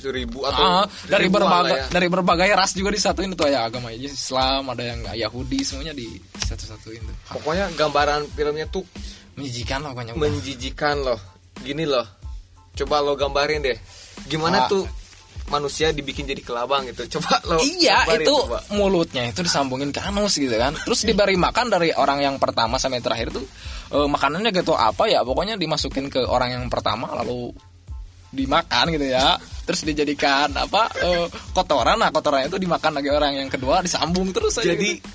[0.00, 1.84] seribu atau Ah, dari berbagai ya.
[1.92, 3.46] dari berbagai ras juga disatuin tuh.
[3.46, 6.08] Ya agama Islam ada yang Yahudi semuanya di
[6.40, 7.16] satu-satuin tuh.
[7.36, 8.82] Pokoknya gambaran filmnya tuh
[9.36, 11.20] menjijikan lah pokoknya menjijikan loh.
[11.60, 12.08] Gini loh.
[12.74, 13.76] Coba lo gambarin deh.
[14.26, 14.68] Gimana Ah.
[14.68, 14.88] tuh
[15.50, 17.02] manusia dibikin jadi kelabang gitu.
[17.18, 18.62] Coba lo Iya itu coba.
[18.70, 20.72] mulutnya itu disambungin ke anus gitu kan.
[20.86, 23.44] Terus diberi makan dari orang yang pertama sampai yang terakhir tuh
[23.90, 27.50] eh, Makanannya gitu apa ya pokoknya dimasukin ke orang yang pertama lalu
[28.30, 29.34] dimakan gitu ya.
[29.66, 31.98] Terus dijadikan apa eh, kotoran.
[31.98, 35.06] Nah kotoran itu dimakan lagi orang yang kedua disambung terus aja jadi gitu.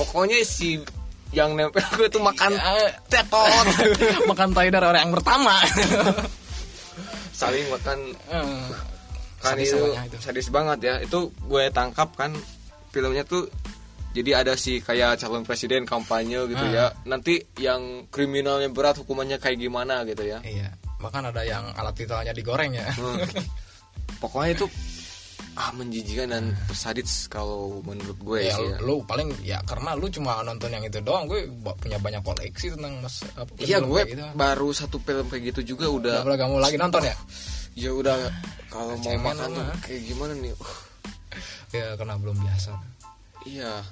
[0.00, 0.80] pokoknya si
[1.34, 3.66] yang nempel gue tuh makan Eh, tetot.
[4.30, 5.52] Makan tai dari orang yang pertama.
[7.32, 7.98] Saling makan
[8.32, 8.64] Eh,
[9.46, 10.16] kan sadis itu, itu.
[10.18, 12.34] sadis banget ya itu gue tangkap kan
[12.90, 13.46] filmnya tuh
[14.10, 16.72] jadi ada si kayak calon presiden kampanye gitu Ah.
[16.72, 21.92] ya nanti yang kriminalnya berat hukumannya kayak gimana gitu ya Iya Bahkan ada yang alat
[21.94, 23.20] vitalnya digoreng ya Hmm.
[24.22, 24.66] pokoknya itu
[25.52, 28.76] ah menjijikan dan sadis kalau menurut gue ya, sih ya.
[28.80, 31.48] lu paling ya karena lu cuma nonton yang itu doang gue
[31.80, 34.20] punya banyak koleksi tentang mas apa, Iya gue gitu.
[34.32, 37.16] baru satu film kayak gitu juga udah Udah kamu lagi nonton ya
[37.76, 38.16] ya udah
[38.72, 40.56] kalau mau makan tuh kayak gimana nih?
[40.56, 40.76] Uh,
[41.76, 42.72] ya karena belum biasa.
[43.44, 43.84] Iya.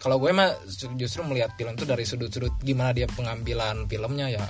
[0.00, 4.46] Kalau gue mah ju- justru melihat film itu dari sudut-sudut gimana dia pengambilan filmnya ya.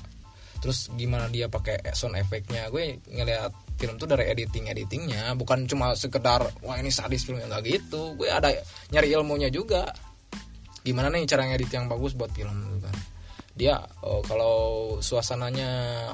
[0.63, 5.95] Terus gimana dia pakai sound efeknya gue ngelihat film tuh dari editing editingnya bukan cuma
[5.95, 7.51] sekedar wah ini sadis filmnya.
[7.51, 8.15] Nggak gitu.
[8.15, 8.55] Gue ada
[8.95, 9.91] nyari ilmunya juga.
[10.87, 12.78] Gimana nih cara ngedit yang bagus buat film
[13.59, 14.57] dia oh, kalau
[15.03, 15.71] suasananya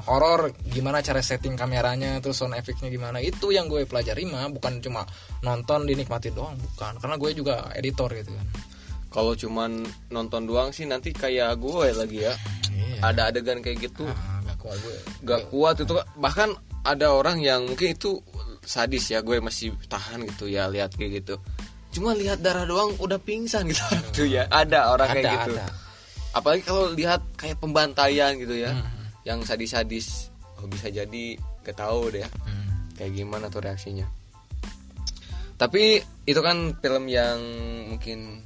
[0.09, 4.81] horor gimana cara setting kameranya terus sound efeknya gimana itu yang gue pelajari mah bukan
[4.81, 5.05] cuma
[5.45, 6.97] nonton dinikmati doang bukan.
[6.97, 8.47] Karena gue juga editor gitu kan.
[9.13, 12.33] Kalau cuman nonton doang sih nanti kayak gue lagi ya.
[12.75, 12.99] Iya.
[13.13, 14.03] ada adegan kayak gitu.
[14.09, 14.97] Ah, gak kuat gue.
[15.23, 15.93] Gak kuat itu.
[16.17, 16.49] Bahkan
[16.83, 18.19] ada orang yang mungkin itu
[18.65, 21.37] sadis ya gue masih tahan gitu ya lihat kayak gitu.
[21.95, 23.79] Cuma lihat darah doang udah pingsan gitu.
[24.17, 25.53] Tuh ya ada orang kayak Ada, gitu.
[25.55, 25.84] ada.
[26.35, 28.83] Apalagi kalau lihat kayak pembantaian gitu ya Hmm.
[29.23, 31.25] yang sadis-sadis oh bisa jadi
[31.63, 32.91] gak tahu deh ya Hmm.
[32.93, 34.03] kayak gimana tuh reaksinya
[35.55, 37.39] tapi itu kan film yang
[37.87, 38.43] mungkin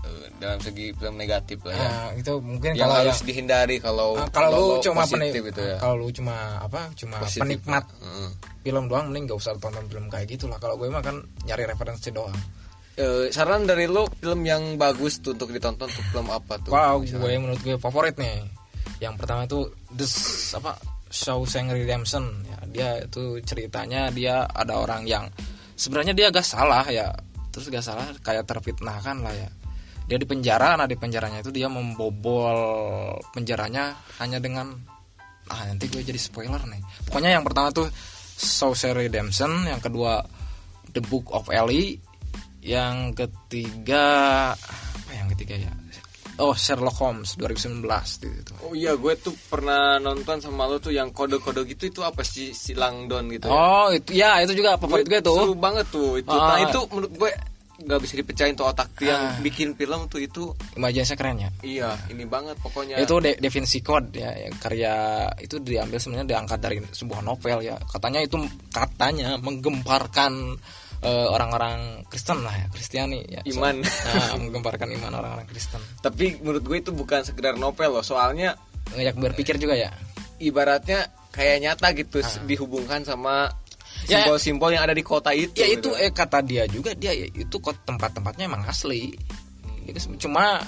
[0.00, 3.76] eh, dalam segi film negatif lah ya Ah, itu mungkin yang kalau harus yang- dihindari
[3.76, 7.16] kalau ah, kalau lu lo cuma positif penik- itu ya kalau lu cuma apa cuma
[7.18, 7.42] Positif.
[7.42, 8.30] penikmat Heeh.
[8.62, 11.66] film doang mending gak usah tonton film kayak gitu lah kalau gue mah kan nyari
[11.66, 12.32] referensi doang
[13.00, 16.68] Eh, saran dari lo film yang bagus tuh untuk ditonton tuh film apa tuh?
[16.68, 17.32] Wow misalnya?
[17.32, 18.44] gue menurut gue favorit nih.
[19.00, 20.04] Yang pertama itu The
[20.60, 20.76] apa?
[21.08, 22.44] Shawshank Redemption.
[22.44, 25.32] Ya dia itu ceritanya dia ada orang yang
[25.80, 27.08] sebenarnya dia gak salah ya.
[27.48, 29.48] Terus gak salah kayak terfitnahkan lah ya.
[30.04, 32.52] Dia di penjara nah di penjaranya itu dia membobol
[33.32, 34.76] penjaranya hanya dengan
[35.48, 36.84] ah nanti gue jadi spoiler nih.
[37.08, 37.88] Pokoknya yang pertama tuh
[38.36, 40.20] Shawshank Redemption yang kedua
[40.92, 42.09] The Book of Ellie
[42.60, 44.04] yang ketiga
[44.52, 45.72] apa yang ketiga ya
[46.40, 47.84] oh Sherlock Holmes 2019
[48.24, 52.24] gitu Oh iya, gue tuh pernah nonton sama lo tuh yang kode-kode gitu itu apa
[52.24, 53.52] sih si Langdon gitu ya.
[53.52, 56.32] oh itu ya itu juga favorit gue Seru tuh banget tuh itu.
[56.32, 56.56] Ah.
[56.56, 57.30] Nah, itu menurut gue
[57.80, 61.90] nggak bisa dipecahin tuh otak tuh yang bikin film tuh itu imajinasinya keren ya iya
[62.12, 63.00] ini banget pokoknya.
[63.00, 64.92] itu De- Da Vinci Code ya yang karya
[65.40, 68.36] itu diambil sebenarnya diangkat dari sebuah novel ya katanya itu
[68.68, 70.60] katanya menggemparkan
[71.00, 73.80] eh, orang-orang Kristen lah ya Kristiani ya So- Iman.
[73.84, 78.56] nah, menggemparkan iman orang-orang Kristen Tapi menurut gue itu bukan sekedar novel loh, soalnya
[78.92, 79.90] ngajak berpikir juga ya
[80.40, 83.48] ibaratnya kayak nyata gitu dihubungkan sama.
[84.08, 84.24] Ya.
[84.24, 85.52] simbol-simbol yang ada di kota itu.
[85.60, 85.92] ya gitu.
[85.92, 89.12] itu eh kata dia juga dia ya, itu kok tempat-tempatnya emang asli
[90.16, 90.62] cuma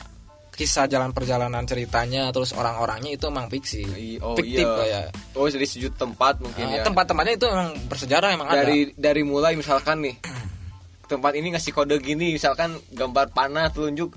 [0.53, 3.89] kisah jalan perjalanan ceritanya terus orang-orangnya itu emang fiksi.
[4.21, 5.09] Oh fiktif iya.
[5.09, 5.35] ya.
[5.35, 6.85] Oh dari sudut tempat mungkin Eh, ya.
[6.85, 8.69] tempat-tempatnya itu emang bersejarah emang ada.
[8.69, 10.21] Dari dari mulai misalkan nih
[11.11, 14.13] tempat ini ngasih kode gini misalkan gambar panah telunjuk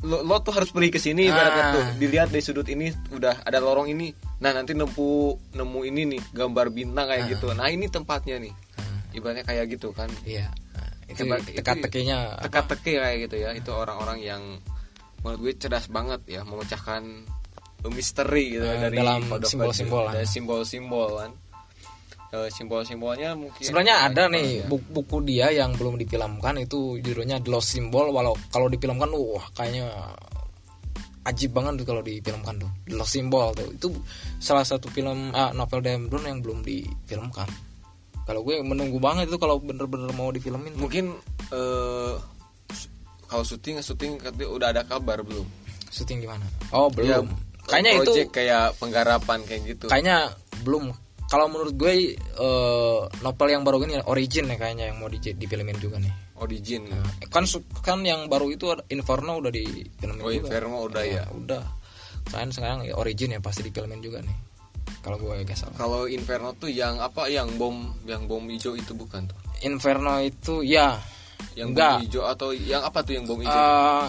[0.00, 1.72] lo, lo tuh harus pergi ke sini ibaratnya Ah.
[1.76, 4.08] tuh dilihat dari sudut ini udah ada lorong ini.
[4.40, 5.10] Nah nanti nemu
[5.52, 7.50] nemu ini nih gambar bintang kayak gitu.
[7.52, 8.54] Nah ini tempatnya nih.
[9.10, 10.06] Ibaratnya kayak gitu kan.
[10.22, 10.48] Iya.
[10.48, 13.50] Nah, itu teka-tekinya teka-teki kayak gitu ya.
[13.52, 14.42] Itu orang-orang yang
[15.20, 17.02] menurut gue cerdas banget ya memecahkan
[17.88, 21.32] misteri gitu Eh, dari dalam simbol-simbol dari simbol-simbol kan.
[22.30, 24.66] Eh, simbol-simbolnya mungkin Sebenarnya ada nih ya.
[24.68, 28.12] bu- buku dia yang belum difilmkan itu judulnya The Lost Symbol.
[28.12, 29.90] Walau kalau difilmkan wah kayaknya
[31.26, 32.70] ajib banget tuh kalau difilmkan tuh.
[32.86, 33.68] The Lost Symbol tuh.
[33.72, 33.88] Itu
[34.38, 37.48] salah satu film ah, novel Dan Brown yang belum difilmkan.
[38.22, 41.16] Kalau gue menunggu banget itu kalau bener-bener mau difilmin mungkin
[41.50, 42.14] eh
[43.30, 45.46] kalau syuting syuting katanya udah ada kabar belum?
[45.94, 46.42] Syuting gimana?
[46.74, 47.30] Oh Ya, belum
[47.70, 49.86] kayaknya itu kayak penggarapan kayak gitu.
[49.86, 50.34] Kayaknya
[50.66, 50.90] belum.
[51.30, 55.78] Kalau menurut gue eh, novel yang baru ini Origin ya kayaknya yang mau di difilmin
[55.78, 56.10] juga nih.
[56.42, 56.90] Origin.
[57.30, 60.50] Kan su- kan yang baru itu Inferno udah di filmin oh juga.
[60.50, 61.24] Inferno udah ya?
[61.30, 61.62] udah.
[62.26, 64.34] Kan sekarang ya Origin ya pasti di filmin juga nih.
[65.00, 65.76] Kalau gue gak salah.
[65.78, 67.30] Kalau Inferno tuh yang apa?
[67.30, 69.38] Yang bom yang bom hijau itu bukan tuh?
[69.62, 70.98] Inferno itu ya
[71.58, 72.00] yang enggak.
[72.00, 73.52] bom hijau atau yang apa tuh yang bom hijau?
[73.52, 74.06] Eh,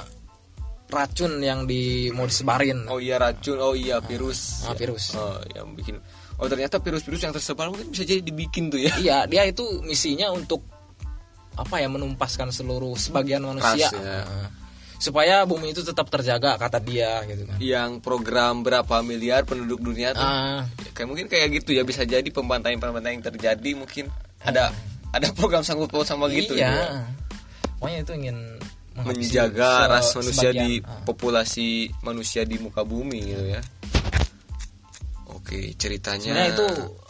[0.92, 2.86] racun yang di mau disebarin.
[2.92, 3.58] Oh iya racun.
[3.58, 4.68] Oh iya virus.
[4.68, 5.16] ah, virus.
[5.16, 5.98] oh yang bikin
[6.42, 8.94] oh ternyata virus-virus yang tersebar mungkin bisa jadi dibikin tuh ya.
[9.00, 10.62] Iya dia itu misinya untuk
[11.56, 13.92] apa ya menumpaskan seluruh sebagian manusia.
[13.92, 14.24] Ras, ya.
[14.24, 14.48] Nah,
[15.02, 17.58] supaya bumi itu tetap terjaga kata dia gitu kan.
[17.58, 20.22] Yang program berapa miliar penduduk dunia tuh.
[20.22, 24.14] Ah, Ya, kayak mungkin kayak gitu ya bisa jadi pembantaian-pembantaian yang terjadi mungkin.
[24.46, 24.70] Ada
[25.12, 26.70] ada program sanggup paut sama gitu iya.
[26.70, 26.86] ya.
[27.82, 28.38] Pokoknya itu ingin
[28.94, 30.62] menjaga ras manusia sebagian.
[30.62, 31.02] di Ah.
[31.02, 31.70] populasi
[32.06, 33.62] manusia di muka bumi gitu ya
[35.26, 36.68] oke ceritanya Sebenarnya itu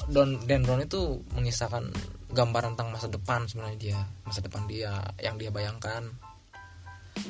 [0.07, 1.83] Don Dan Brown itu mengisahkan
[2.31, 6.03] gambaran tentang masa depan sebenarnya dia, masa depan dia yang dia bayangkan.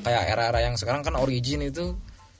[0.02, 1.92] Kayak era-era yang sekarang kan origin itu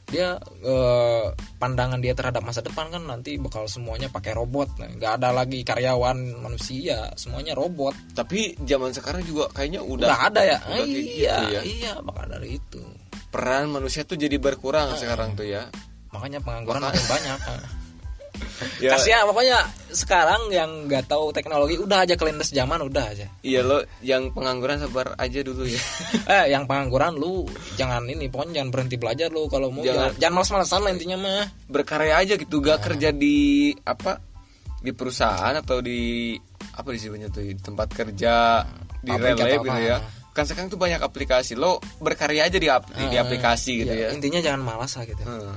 [0.04, 1.26] dia eh,
[1.56, 5.62] pandangan dia terhadap masa depan kan nanti bakal semuanya pakai robot, Nah, nggak ada lagi
[5.62, 7.94] karyawan manusia, semuanya robot.
[8.12, 10.58] tapi zaman sekarang juga kayaknya udah Udah ada ya?
[10.60, 10.96] udah iya,
[11.38, 11.60] gitu ya.
[11.62, 12.82] iya, bakal dari itu.
[13.28, 14.98] peran manusia tuh jadi berkurang Ah.
[14.98, 15.64] sekarang tuh ya
[16.12, 17.38] Makanya pengangguran makin banyak.
[18.78, 18.94] Ya.
[18.94, 19.58] Kasihan pokoknya
[19.88, 23.26] sekarang yang nggak tahu teknologi udah aja kelindes zaman udah aja.
[23.40, 25.82] iya lo yang pengangguran sabar aja dulu ya.
[26.34, 29.82] Eh yang pengangguran lu jangan ini pokoknya jangan berhenti belajar lu kalau mau.
[29.82, 30.10] Jangan.
[30.10, 31.44] jangan jangan malas-malasan lah intinya mah.
[31.66, 33.36] Berkarya aja gitu gak kerja di
[33.80, 34.18] apa
[34.76, 36.34] di perusahaan atau di
[36.72, 38.62] apa disebutnya tuh di tempat kerja
[38.96, 39.78] di Pabrik relay gitu apa.
[39.78, 39.98] ya.
[40.32, 43.92] Kan sekarang tuh banyak aplikasi lo berkarya aja di ap- di, di Ah, aplikasi gitu
[43.92, 44.16] ya, ya.
[44.16, 45.20] Intinya jangan malas lah gitu.
[45.20, 45.52] Hmm.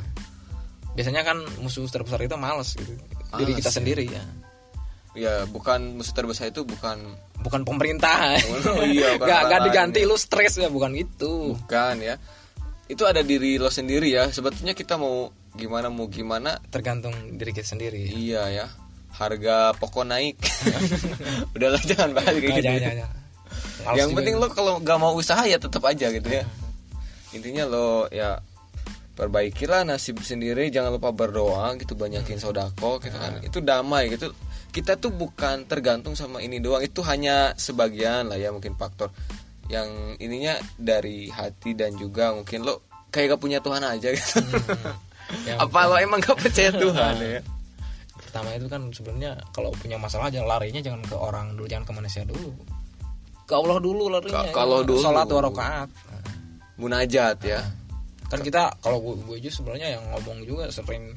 [0.96, 2.96] Biasanya kan musuh terbesar kita malas gitu.
[3.36, 3.76] Diri Malas, kita ya.
[3.76, 4.24] sendiri ya.
[5.16, 7.00] Ya bukan musuh terbesar itu bukan
[7.40, 8.36] bukan pemerintah
[8.68, 10.10] Oh, iya, bukan gak, gak diganti ya.
[10.10, 11.56] lu stres ya bukan gitu.
[11.56, 12.16] Bukan ya.
[12.88, 14.28] Itu ada diri lo sendiri ya.
[14.32, 18.66] Sebetulnya kita mau gimana mau gimana tergantung diri kita sendiri iya ya.
[19.16, 20.36] Harga pokok naik.
[21.56, 22.88] Udahlah jangan bahas kayak Nah, gitu jangan, ya.
[23.00, 23.10] jangan.
[23.86, 24.42] Males yang penting ya.
[24.44, 26.44] lo kalau nggak mau usaha ya tetap aja gitu ya.
[27.32, 28.40] Intinya lo ya
[29.16, 33.40] perbaikilah nasib sendiri jangan lupa berdoa gitu banyakin sodako gitu kan.
[33.42, 34.36] Itu damai gitu.
[34.76, 39.08] Kita tuh bukan tergantung sama ini doang itu hanya sebagian lah ya mungkin faktor
[39.72, 44.44] yang ininya dari hati dan juga mungkin lo kayak gak punya Tuhan aja gitu.
[45.50, 47.42] Yang apa lo emang gak percaya Tuhan ya?
[48.20, 51.94] Pertama itu kan sebenarnya kalau punya masalah jangan larinya jangan ke orang dulu jangan ke
[51.96, 52.52] manusia dulu.
[53.50, 55.02] Ke Allah dulu larinya kalau dulu.
[55.02, 55.90] sholat dua rakaat.
[56.78, 57.64] Munajat ya
[58.26, 61.14] kan kita kalau gue, gue juga sebenarnya yang ngomong juga sering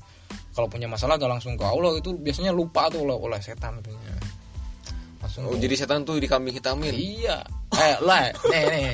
[0.52, 4.14] kalau punya masalah gak langsung ke Allah itu biasanya lupa tuh oleh, oleh setan punya.
[5.22, 6.92] Langsung oh ke- jadi setan tuh dikambing hitamin?
[6.94, 7.46] Iya.
[7.78, 8.90] Eh lah nih nih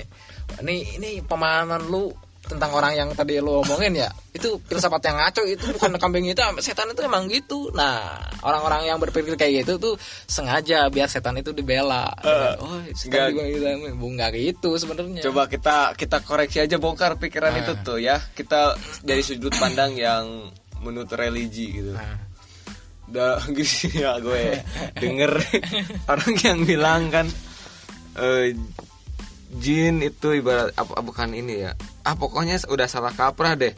[0.61, 2.13] ini ini pemahaman lu
[2.45, 6.53] tentang orang yang tadi lu omongin ya itu filsafat yang ngaco itu bukan kambing hitam
[6.61, 9.95] setan itu emang gitu nah orang-orang yang berpikir kayak gitu tuh
[10.29, 12.93] sengaja biar setan itu dibela oh enggak.
[12.93, 13.65] setan juga gitu
[13.97, 17.61] Bu, nggak gitu sebenarnya Coba kita kita koreksi aja bongkar pikiran Nah.
[17.63, 18.19] itu tuh ya.
[18.35, 18.75] Kita
[19.07, 20.51] dari sudut pandang yang
[20.83, 21.95] menurut religi gitu.
[21.95, 22.19] nah,
[23.09, 24.59] Udah gitu ya gue
[24.99, 25.33] denger
[26.13, 27.27] orang yang bilang kan
[28.19, 28.53] eh,
[29.59, 31.73] jin itu ibarat apa bukan ini ya.
[32.03, 33.75] Ah pokoknya udah salah kaprah deh.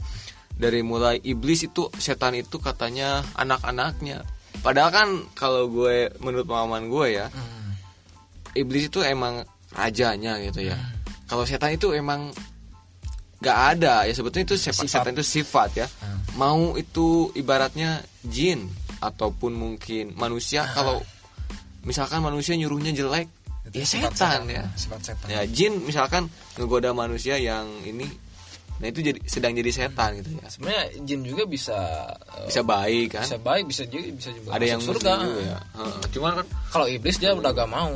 [0.56, 4.24] Dari mulai iblis itu setan itu katanya anak-anaknya.
[4.64, 7.70] Padahal kan kalau gue menurut pemahaman gue ya, hmm,
[8.56, 9.44] iblis itu emang
[9.76, 10.80] rajanya gitu ya.
[11.28, 12.32] Kalau setan itu emang
[13.44, 15.04] gak ada ya sebetulnya itu setan, Sifat.
[15.04, 15.86] setan itu sifat ya.
[16.00, 16.18] Hmm.
[16.40, 18.64] Mau itu ibaratnya jin
[19.04, 21.04] ataupun mungkin manusia kalau
[21.84, 23.28] misalkan manusia nyuruhnya jelek
[23.66, 24.64] itu ya sifat setan ya.
[24.74, 28.06] sifat setan Ya jin misalkan ngegoda manusia yang ini
[28.76, 30.46] nah itu jadi sedang jadi setan gitu ya.
[30.46, 31.76] sebenarnya jin juga bisa
[32.36, 33.24] eh, Bisa baik kan.
[33.24, 35.58] bisa baik bisa juga bisa juga ada masuk yang surga juga ya.
[35.74, 35.96] Heeh.
[36.12, 37.92] Cuman kan kalau iblis dia udah gak mau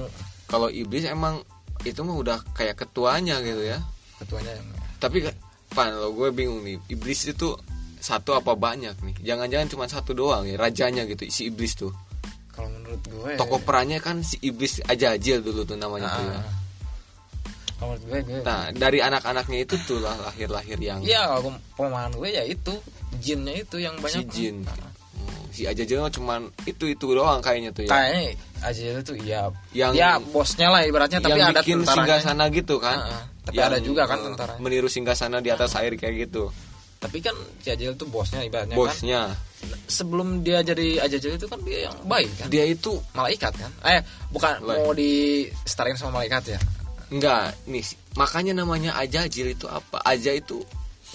[0.46, 1.36] kalau iblis emang
[1.80, 3.78] itu mah udah kayak ketuanya gitu ya.
[4.18, 4.66] ketuanya yang
[4.98, 5.24] tapi
[5.70, 7.56] pan lo gue bingung nih iblis itu
[7.96, 11.92] satu apa banyak nih jangan-jangan cuma satu doang ya rajanya gitu si iblis tuh
[12.60, 16.36] kalau menurut gue tokoh perannya kan si iblis aja aja dulu tuh namanya tuh ya.
[16.36, 16.44] Ah.
[17.74, 22.12] kalau menurut gue gue nah dari anak-anaknya itu tuh lah lahir-lahir yang Iya kalau pemahaman
[22.12, 22.76] gue ya itu
[23.18, 24.24] jinnya itu yang si banyak.
[24.28, 24.56] jin.
[24.62, 24.76] Nah,
[25.50, 27.90] si aja aja cuman itu itu doang kayaknya tuh ya.
[27.90, 28.22] Kayaknya
[28.60, 29.40] aja itu iya.
[29.74, 32.96] Yang- ya bosnya lah ibaratnya tapi yang ada bikin singgah sana gitu kan.
[33.00, 33.24] Ah, ah.
[33.40, 34.60] Tapi ada juga kan tentaranya.
[34.62, 36.52] meniru singgah sana di atas air kayak gitu
[37.00, 37.32] tapi kan
[37.64, 39.22] si Ajil itu bosnya ibaratnya kan bosnya
[39.88, 44.04] sebelum dia jadi Ajil itu kan dia yang baik kan dia itu malaikat kan eh
[44.28, 44.84] bukan Baik.
[44.84, 46.60] mau di setarain sama malaikat ya
[47.10, 47.82] Enggak, nih
[48.14, 49.98] makanya namanya ajajil itu apa?
[50.06, 50.62] Aja itu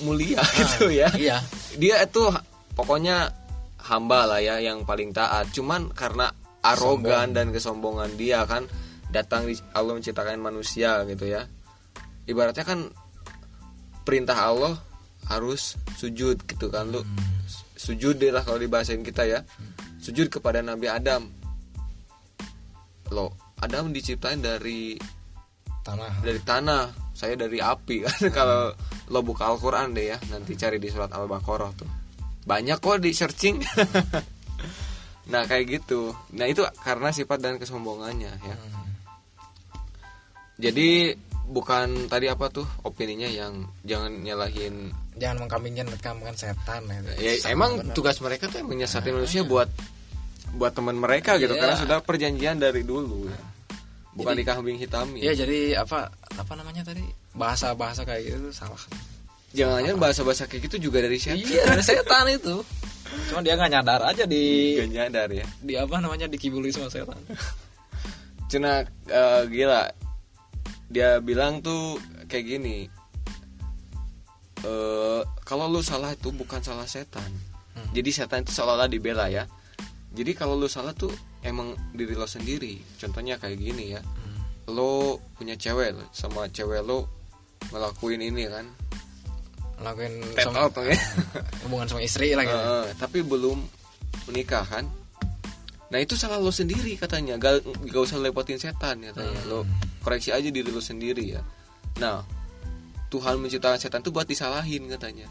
[0.03, 1.07] mulia gitu ya.
[1.15, 1.39] iya
[1.79, 2.27] Dia itu
[2.75, 3.31] pokoknya
[3.79, 5.55] hamba lah ya yang paling taat.
[5.55, 6.27] Cuman karena
[6.59, 8.67] arogan dan kesombongan dia kan
[9.07, 11.47] datang di Allah menciptakan manusia gitu ya.
[12.27, 12.91] Ibaratnya kan
[14.03, 14.75] perintah Allah
[15.29, 17.01] harus sujud gitu kan lu.
[17.75, 19.39] Sujud deh lah kalau dibahasain kita ya.
[20.01, 21.29] Sujud kepada Nabi Adam.
[23.13, 24.97] Lo Adam diciptain dari
[25.85, 26.21] tanah.
[26.21, 26.83] dari tanah.
[27.15, 28.03] Saya dari api.
[28.03, 28.73] Kan kalau
[29.09, 31.89] lo buka Al-Quran deh ya nanti cari di surat Al-Baqarah tuh.
[32.45, 33.57] Banyak kok di searching.
[35.25, 36.13] Nah kayak gitu.
[36.37, 38.55] Nah itu karena sifat dan kesombongannya ya.
[40.69, 41.17] Jadi
[41.49, 47.51] bukan tadi apa tuh opininya yang jangan nyalahin jangan mengkambingkan kambingkan setan ya, ya Sama
[47.51, 47.93] emang bener.
[47.95, 49.67] tugas mereka tuh emang nyesatin manusia buat
[50.55, 51.61] buat teman mereka gitu Iya.
[51.61, 53.39] karena sudah perjanjian dari dulu ya.
[54.11, 58.79] bukan Jadi- dikambing hitami Iya jadi apa apa namanya tadi bahasa bahasa kayak gitu salah.
[59.51, 62.55] jangan-jangan bahasa-bahasa kayak gitu juga dari setan Iya dari setan itu.
[63.31, 67.15] Cuma dia nggak nyadar aja di Gak nyadar ya di apa namanya dikibuli sama setan.
[68.47, 69.87] Cina eh, gila
[70.85, 71.97] dia bilang tuh
[72.27, 72.85] kayak gini
[74.65, 77.29] eh kalau lu salah itu bukan salah setan.
[77.75, 77.91] Hmm.
[77.91, 79.43] jadi setan itu seolah-olah dibela ya.
[80.15, 81.11] Jadi kalau lu salah tuh
[81.43, 82.79] emang diri lo sendiri.
[82.97, 84.01] Contohnya kayak gini ya.
[84.01, 84.73] Hmm.
[84.73, 87.05] lo punya cewek lo, sama cewek lo
[87.69, 88.65] ngelakuin ini kan.
[89.83, 90.95] Lakuin tetot sama, ya
[91.67, 92.63] hubungan sama istri lah gitu.
[92.95, 93.59] Tapi belum
[94.31, 94.87] menikah kan.
[95.91, 97.35] Nah itu salah lo sendiri katanya.
[97.37, 97.61] Gak,
[97.91, 99.41] gak usah lepotin setan katanya.
[99.45, 99.51] Hmm.
[99.51, 99.59] lo
[100.01, 101.43] koreksi aja diri lo sendiri ya.
[101.99, 102.23] Nah
[103.07, 105.27] Tuhan menciptakan setan itu buat disalahin katanya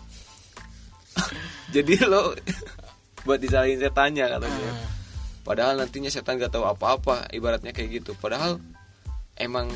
[1.75, 2.35] jadi lo
[3.27, 4.89] buat disalahin setannya katanya Hmm.
[5.43, 8.57] padahal nantinya setan gak tahu apa-apa ibaratnya kayak gitu padahal
[9.35, 9.69] emang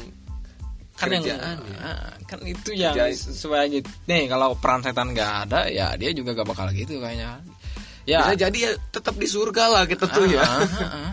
[0.94, 3.88] kan yang kerjaannya ah, kan itu yang Kerjaan- sesuai gitu.
[4.04, 7.38] Nih kalau peran setan nggak ada ya dia juga gak bakal gitu kayaknya.
[8.02, 8.24] Ya.
[8.24, 11.12] bisa jadi ya tetap di surga lah kita tuh ya Ah, ah, ah.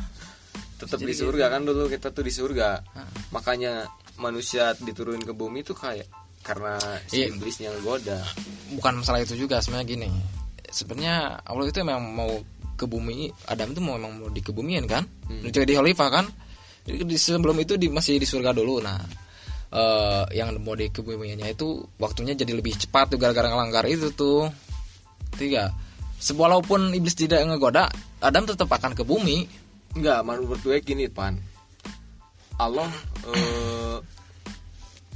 [0.78, 3.06] tetap di surga kan dulu kita tuh di surga Ah.
[3.30, 6.08] makanya manusia diturunin ke bumi itu kayak
[6.46, 6.78] karena
[7.10, 7.34] si Iya.
[7.34, 8.22] iblisnya goda.
[8.78, 10.10] Bukan masalah itu juga sebenarnya gini.
[10.70, 12.32] Sebenarnya Allah itu memang mau
[12.76, 15.04] ke bumi Adam itu mau memang mau dikebumiin kan?
[15.26, 15.50] Hmm.
[15.50, 16.26] jadi khalifah kan?
[16.86, 18.78] Jadi di, sebelum itu di, masih di surga dulu.
[18.84, 19.02] Nah
[19.74, 24.46] eh, yang mau dikebumiinnya itu waktunya jadi lebih cepat tuh gara-gara ngelanggar itu tuh.
[25.36, 25.74] Tiga
[26.34, 27.92] walaupun iblis tidak ngegoda
[28.24, 29.46] Adam tetap akan ke bumi.
[29.96, 31.38] Enggak, menurut gue gini, Pan.
[32.60, 32.88] Allah
[33.32, 33.85] eh,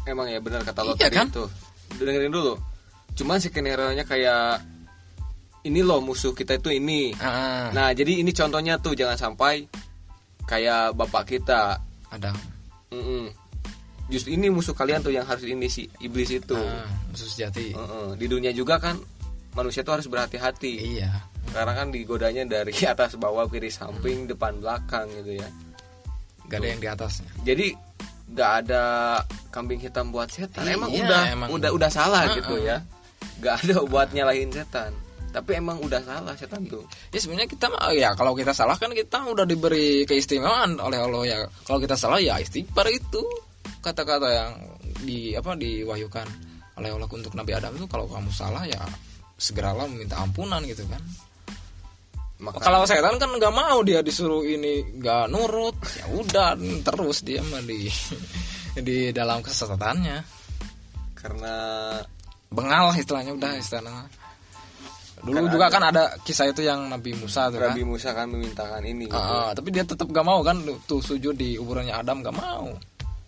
[0.09, 1.27] emang ya benar kata lo Iya tadi kan?
[1.29, 1.45] itu.
[1.95, 2.53] Dengerin dulu.
[3.13, 4.61] Cuman skenario-nya kayak
[5.61, 7.11] ini loh musuh kita itu ini.
[7.15, 9.67] Ah, Nah, jadi ini contohnya tuh jangan sampai
[10.43, 11.77] kayak bapak kita.
[12.09, 12.33] Adam
[12.89, 13.29] Mm-mm.
[14.09, 16.57] Justru ini musuh kalian tuh yang harus ini si iblis itu.
[16.57, 18.07] Ah, musuh sejati Heeh.
[18.17, 18.97] Di dunia juga kan
[19.53, 20.97] manusia tuh harus berhati-hati.
[20.97, 21.11] iya
[21.49, 25.49] Karena kan digodanya dari atas bawah kiri samping depan belakang gitu ya.
[26.45, 27.67] gak ada yang di atasnya Jadi
[28.29, 28.83] nggak ada
[29.49, 30.63] kambing hitam buat setan.
[30.63, 31.49] Iya, Emang udah emang.
[31.49, 32.77] udah udah salah Ah, gitu ya.
[33.41, 34.93] Nggak ada buat nyalahin setan.
[35.29, 36.81] Tapi emang udah salah setan tuh.
[37.13, 41.21] ya sebenarnya kita mah ya kalau kita salah kan kita udah diberi keistimewaan oleh Allah
[41.23, 43.21] ya kalau kita salah ya istighfar itu
[43.79, 44.51] kata-kata yang
[45.05, 46.25] di apa diwahyukan
[46.81, 48.81] oleh Allah untuk Nabi Adam itu kalau kamu salah ya
[49.37, 50.97] segeralah meminta ampunan gitu kan
[52.39, 55.75] Maka kalau setan kan nggak mau dia disuruh ini nggak nurut.
[55.99, 56.55] Ya udah
[56.87, 57.91] terus dia mah di
[58.87, 60.23] di dalam kesesatannya.
[61.19, 61.55] Karena
[62.47, 64.07] bengal istilahnya udah istilahnya.
[65.19, 67.75] Dulu Kan juga ada- kan ada kisah itu yang Nabi Musa tuh kan.
[67.75, 69.11] Nabi Musa kan memintakan ini.
[69.11, 69.19] Gitu.
[69.19, 72.71] Ah, tapi dia tetap gak mau kan tuh sujud di kuburannya Adam gak mau.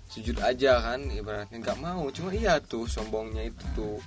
[0.07, 2.07] Sujud aja kan ibaratnya nggak mau.
[2.15, 3.99] Cuma iya tuh sombongnya itu tuh.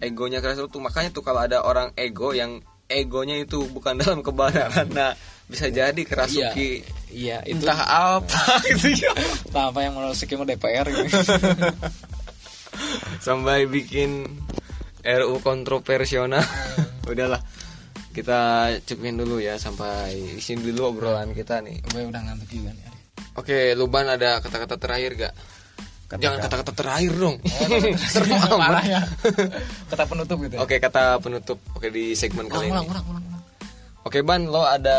[0.00, 0.80] Egonya keras tuh.
[0.80, 2.60] Makanya tuh kalau ada orang ego yang
[2.96, 5.12] egonya itu bukan dalam kebenaran nah
[5.48, 6.80] bisa jadi kerasuki.
[7.12, 7.60] Iya itu.
[7.60, 7.80] Entah
[8.16, 9.04] apa gitu.
[9.04, 11.12] Ya entah apa yang merasuki mau DPR gitu.
[13.26, 14.24] sampai bikin
[15.04, 16.30] RU kontroversial
[17.10, 17.42] udahlah
[18.16, 21.84] kita cukupin dulu ya sampai di sini dulu obrolan kita nih.
[21.84, 22.92] Gue udah ngantuk juga nih
[23.36, 25.34] oke Luban ada kata-kata terakhir gak
[26.12, 27.36] Kata- jangan kata-kata terakhir dong.
[27.96, 29.00] Seru parah ya.
[29.90, 30.60] Kata penutup gitu ya?
[30.60, 31.58] Oke kata penutup.
[31.72, 32.92] Oke di segmen ulang kali ulang ini.
[32.92, 33.42] ulang ulang ulang.
[34.04, 34.98] Oke Ban lo ada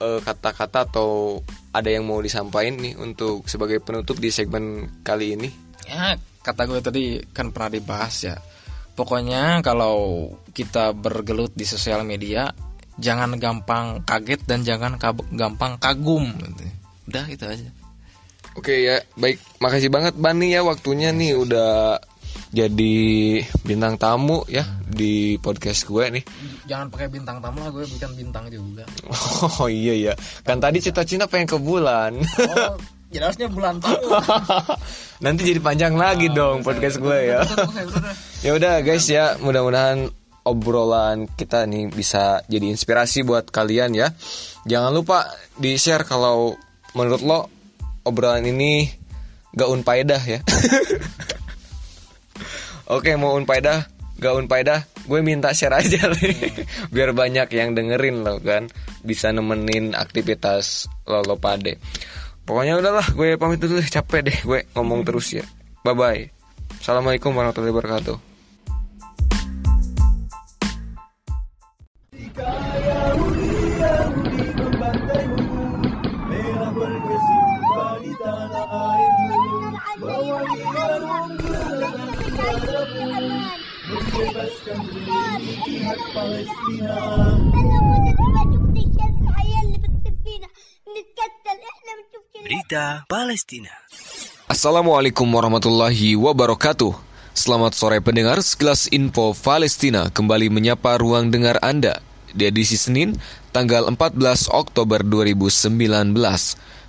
[0.00, 1.44] eh, kata-kata atau
[1.76, 5.48] ada yang mau disampaikan nih untuk sebagai penutup di segmen kali ini?
[5.84, 7.04] Ya kata gue tadi
[7.36, 8.36] kan pernah dibahas ya.
[8.96, 12.48] Pokoknya kalau kita bergelut di sosial media
[12.96, 14.96] jangan gampang kaget dan jangan
[15.36, 16.64] gampang kagum gitu.
[17.06, 17.68] udah itu aja
[18.58, 19.38] Oke ya baik.
[19.62, 22.02] Makasih banget Ban nih ya waktunya nih udah
[22.50, 22.96] jadi
[23.62, 26.24] bintang tamu ya di podcast gue nih.
[26.66, 28.82] Jangan pakai bintang tamu lah gue bukan bintang juga.
[29.62, 32.18] Oh iya ya kan tadi cita-cita pengen ke bulan.
[32.18, 32.74] Oh
[33.08, 34.10] jelasnya bulan tamu.
[35.24, 37.40] Nanti jadi panjang lagi dong podcast gue ya.
[38.44, 40.10] Ya udah guys ya, mudah-mudahan
[40.46, 44.08] obrolan kita nih bisa jadi inspirasi buat kalian ya.
[44.68, 45.26] Jangan lupa
[45.58, 46.56] di-share kalau
[46.96, 47.40] menurut lo
[48.08, 48.88] obrolan ini
[49.52, 50.40] gak unpaedah ya.
[52.96, 53.84] Oke, mau unpaedah,
[54.16, 56.64] gak unpaedah, gue minta share aja nih.
[56.94, 58.72] Biar banyak yang dengerin lo kan,
[59.04, 61.76] bisa nemenin aktivitas lo lo pade.
[62.48, 65.44] Pokoknya udahlah, gue pamit dulu deh, capek deh gue ngomong terus ya.
[65.84, 66.24] Bye bye.
[66.80, 68.16] Assalamualaikum warahmatullahi wabarakatuh.
[92.44, 93.72] Berita Palestina.
[94.52, 96.92] Assalamualaikum warahmatullahi wabarakatuh.
[97.32, 102.04] Selamat sore pendengar, sekilas info Palestina kembali menyapa ruang dengar Anda
[102.36, 103.16] di edisi Senin,
[103.56, 106.12] tanggal 14 Oktober 2019.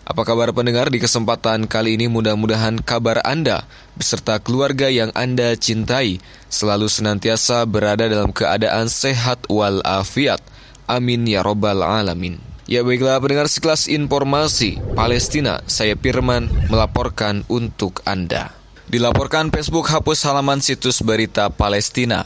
[0.10, 6.18] Apa kabar pendengar di kesempatan kali ini mudah-mudahan kabar Anda beserta keluarga yang Anda cintai
[6.50, 10.42] selalu senantiasa berada dalam keadaan sehat walafiat.
[10.90, 12.42] Amin ya robbal alamin.
[12.66, 18.50] Ya baiklah pendengar sekelas informasi Palestina, saya Firman melaporkan untuk Anda.
[18.90, 22.26] Dilaporkan Facebook hapus halaman situs berita Palestina.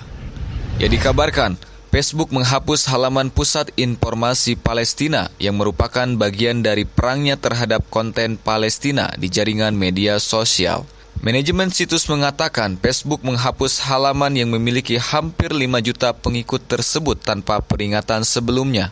[0.79, 1.59] Ya dikabarkan,
[1.93, 9.29] Facebook menghapus halaman pusat informasi Palestina yang merupakan bagian dari perangnya terhadap konten Palestina di
[9.29, 10.89] jaringan media sosial.
[11.21, 18.25] Manajemen situs mengatakan Facebook menghapus halaman yang memiliki hampir 5 juta pengikut tersebut tanpa peringatan
[18.25, 18.89] sebelumnya.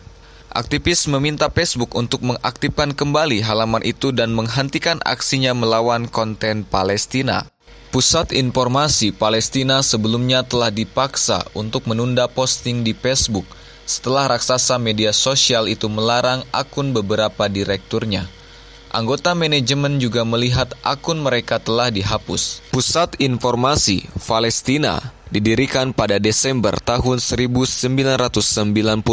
[0.54, 7.50] Aktivis meminta Facebook untuk mengaktifkan kembali halaman itu dan menghentikan aksinya melawan konten Palestina.
[7.92, 13.44] Pusat Informasi Palestina sebelumnya telah dipaksa untuk menunda posting di Facebook
[13.84, 18.24] setelah raksasa media sosial itu melarang akun beberapa direkturnya.
[18.88, 22.64] Anggota manajemen juga melihat akun mereka telah dihapus.
[22.72, 29.04] Pusat Informasi Palestina didirikan pada Desember tahun 1997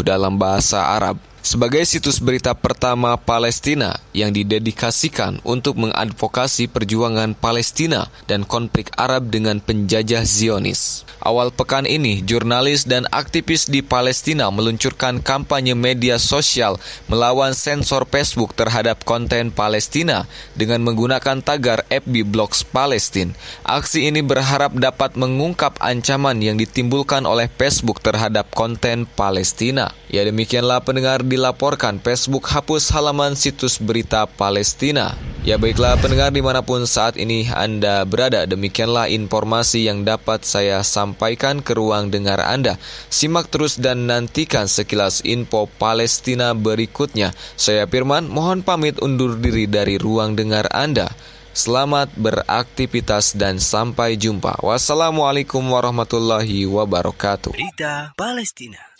[0.00, 8.48] dalam bahasa Arab sebagai situs berita pertama Palestina yang didedikasikan untuk mengadvokasi perjuangan Palestina dan
[8.48, 11.04] konflik Arab dengan penjajah Zionis.
[11.24, 16.76] Awal pekan ini, jurnalis dan aktivis di Palestina meluncurkan kampanye media sosial
[17.08, 23.32] melawan sensor Facebook terhadap konten Palestina dengan menggunakan tagar FB Blocks Palestine.
[23.64, 29.96] Aksi ini berharap dapat mengungkap ancaman yang ditimbulkan oleh Facebook terhadap konten Palestina.
[30.12, 35.18] Ya demikianlah pendengar di dilaporkan Facebook hapus halaman situs berita Palestina.
[35.42, 40.80] Ya baiklah pendengar di mana pun saat ini Anda berada, demikianlah informasi yang dapat saya
[40.86, 42.78] sampaikan ke ruang dengar Anda.
[43.10, 47.34] Simak terus dan nantikan sekilas info Palestina berikutnya.
[47.58, 51.10] Saya Firman, mohon pamit undur diri dari ruang dengar Anda.
[51.54, 54.58] Selamat beraktivitas dan sampai jumpa.
[54.64, 57.54] Wassalamualaikum warahmatullahi wabarakatuh.
[57.54, 58.93] Berita Palestina.